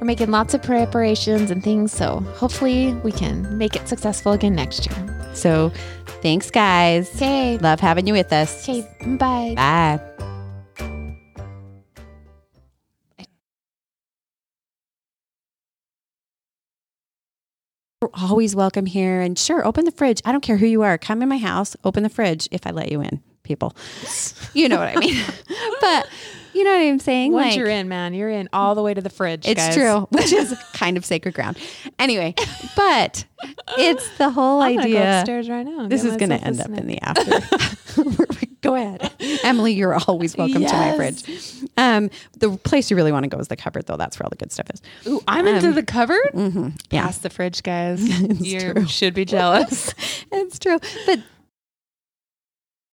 We're 0.00 0.06
making 0.06 0.32
lots 0.32 0.52
of 0.52 0.62
preparations 0.62 1.52
and 1.52 1.62
things, 1.62 1.92
so 1.92 2.20
hopefully 2.34 2.92
we 3.04 3.12
can 3.12 3.56
make 3.56 3.76
it 3.76 3.86
successful 3.88 4.32
again 4.32 4.54
next 4.56 4.84
year. 4.90 5.30
So 5.32 5.70
thanks, 6.22 6.50
guys. 6.50 7.08
Okay. 7.14 7.56
Love 7.58 7.78
having 7.78 8.08
you 8.08 8.12
with 8.12 8.32
us. 8.32 8.68
Okay. 8.68 8.80
Bye. 9.16 9.54
Bye. 9.56 10.00
Always 18.14 18.54
welcome 18.56 18.86
here. 18.86 19.20
And 19.20 19.38
sure, 19.38 19.66
open 19.66 19.84
the 19.84 19.90
fridge. 19.92 20.20
I 20.24 20.32
don't 20.32 20.40
care 20.42 20.56
who 20.56 20.66
you 20.66 20.82
are. 20.82 20.98
Come 20.98 21.22
in 21.22 21.28
my 21.28 21.38
house, 21.38 21.76
open 21.84 22.02
the 22.02 22.08
fridge 22.08 22.48
if 22.50 22.66
I 22.66 22.70
let 22.70 22.90
you 22.92 23.00
in, 23.00 23.22
people. 23.42 23.74
You 24.54 24.68
know 24.68 24.78
what 24.78 24.88
I 24.88 24.96
mean. 25.00 25.24
but 25.80 26.06
you 26.52 26.62
know 26.64 26.72
what 26.72 26.82
I'm 26.82 26.98
saying? 26.98 27.32
Once 27.32 27.46
Like- 27.52 27.56
you're 27.56 27.68
in, 27.70 27.88
man, 27.88 28.12
you're 28.12 28.28
in 28.28 28.50
all 28.52 28.74
the 28.74 28.82
way 28.82 28.92
to 28.92 29.00
the 29.00 29.08
fridge. 29.08 29.46
It's 29.48 29.58
guys. 29.68 29.74
true, 29.74 30.00
which 30.10 30.30
is 30.30 30.54
kind 30.74 30.98
of 30.98 31.06
sacred 31.06 31.32
ground. 31.34 31.56
Anyway, 31.98 32.34
but 32.76 33.24
it's 33.78 34.06
the 34.18 34.28
whole 34.28 34.60
I'm 34.60 34.76
gonna 34.76 34.88
go 34.90 34.96
idea. 34.98 35.20
upstairs 35.20 35.48
right 35.48 35.64
now. 35.64 35.88
This 35.88 36.04
is 36.04 36.16
going 36.18 36.28
to 36.30 36.36
end 36.36 36.60
up 36.60 36.68
in 36.68 36.86
the 36.86 37.00
after. 37.00 37.40
Go 38.62 38.74
ahead. 38.76 39.12
Emily, 39.44 39.72
you're 39.72 39.94
always 40.06 40.36
welcome 40.36 40.62
to 40.64 40.72
my 40.72 40.94
Yes. 40.96 41.22
fridge. 41.22 41.70
Um, 41.76 42.10
the 42.38 42.56
place 42.58 42.90
you 42.90 42.96
really 42.96 43.12
want 43.12 43.24
to 43.24 43.28
go 43.28 43.38
is 43.38 43.48
the 43.48 43.56
cupboard, 43.56 43.86
though. 43.86 43.96
That's 43.96 44.18
where 44.18 44.24
all 44.26 44.30
the 44.30 44.36
good 44.36 44.52
stuff 44.52 44.66
is. 44.72 44.80
Ooh, 45.06 45.20
I'm 45.28 45.46
into 45.46 45.68
Um, 45.68 45.74
the 45.74 45.82
cupboard. 45.82 46.30
Yeah. 46.90 47.02
Past 47.02 47.22
the 47.22 47.30
fridge, 47.30 47.62
guys. 47.62 48.02
you 48.40 48.86
should 48.86 49.14
be 49.14 49.24
jealous. 49.24 49.94
It's 50.34 50.58
true. 50.58 50.78
But 51.06 51.20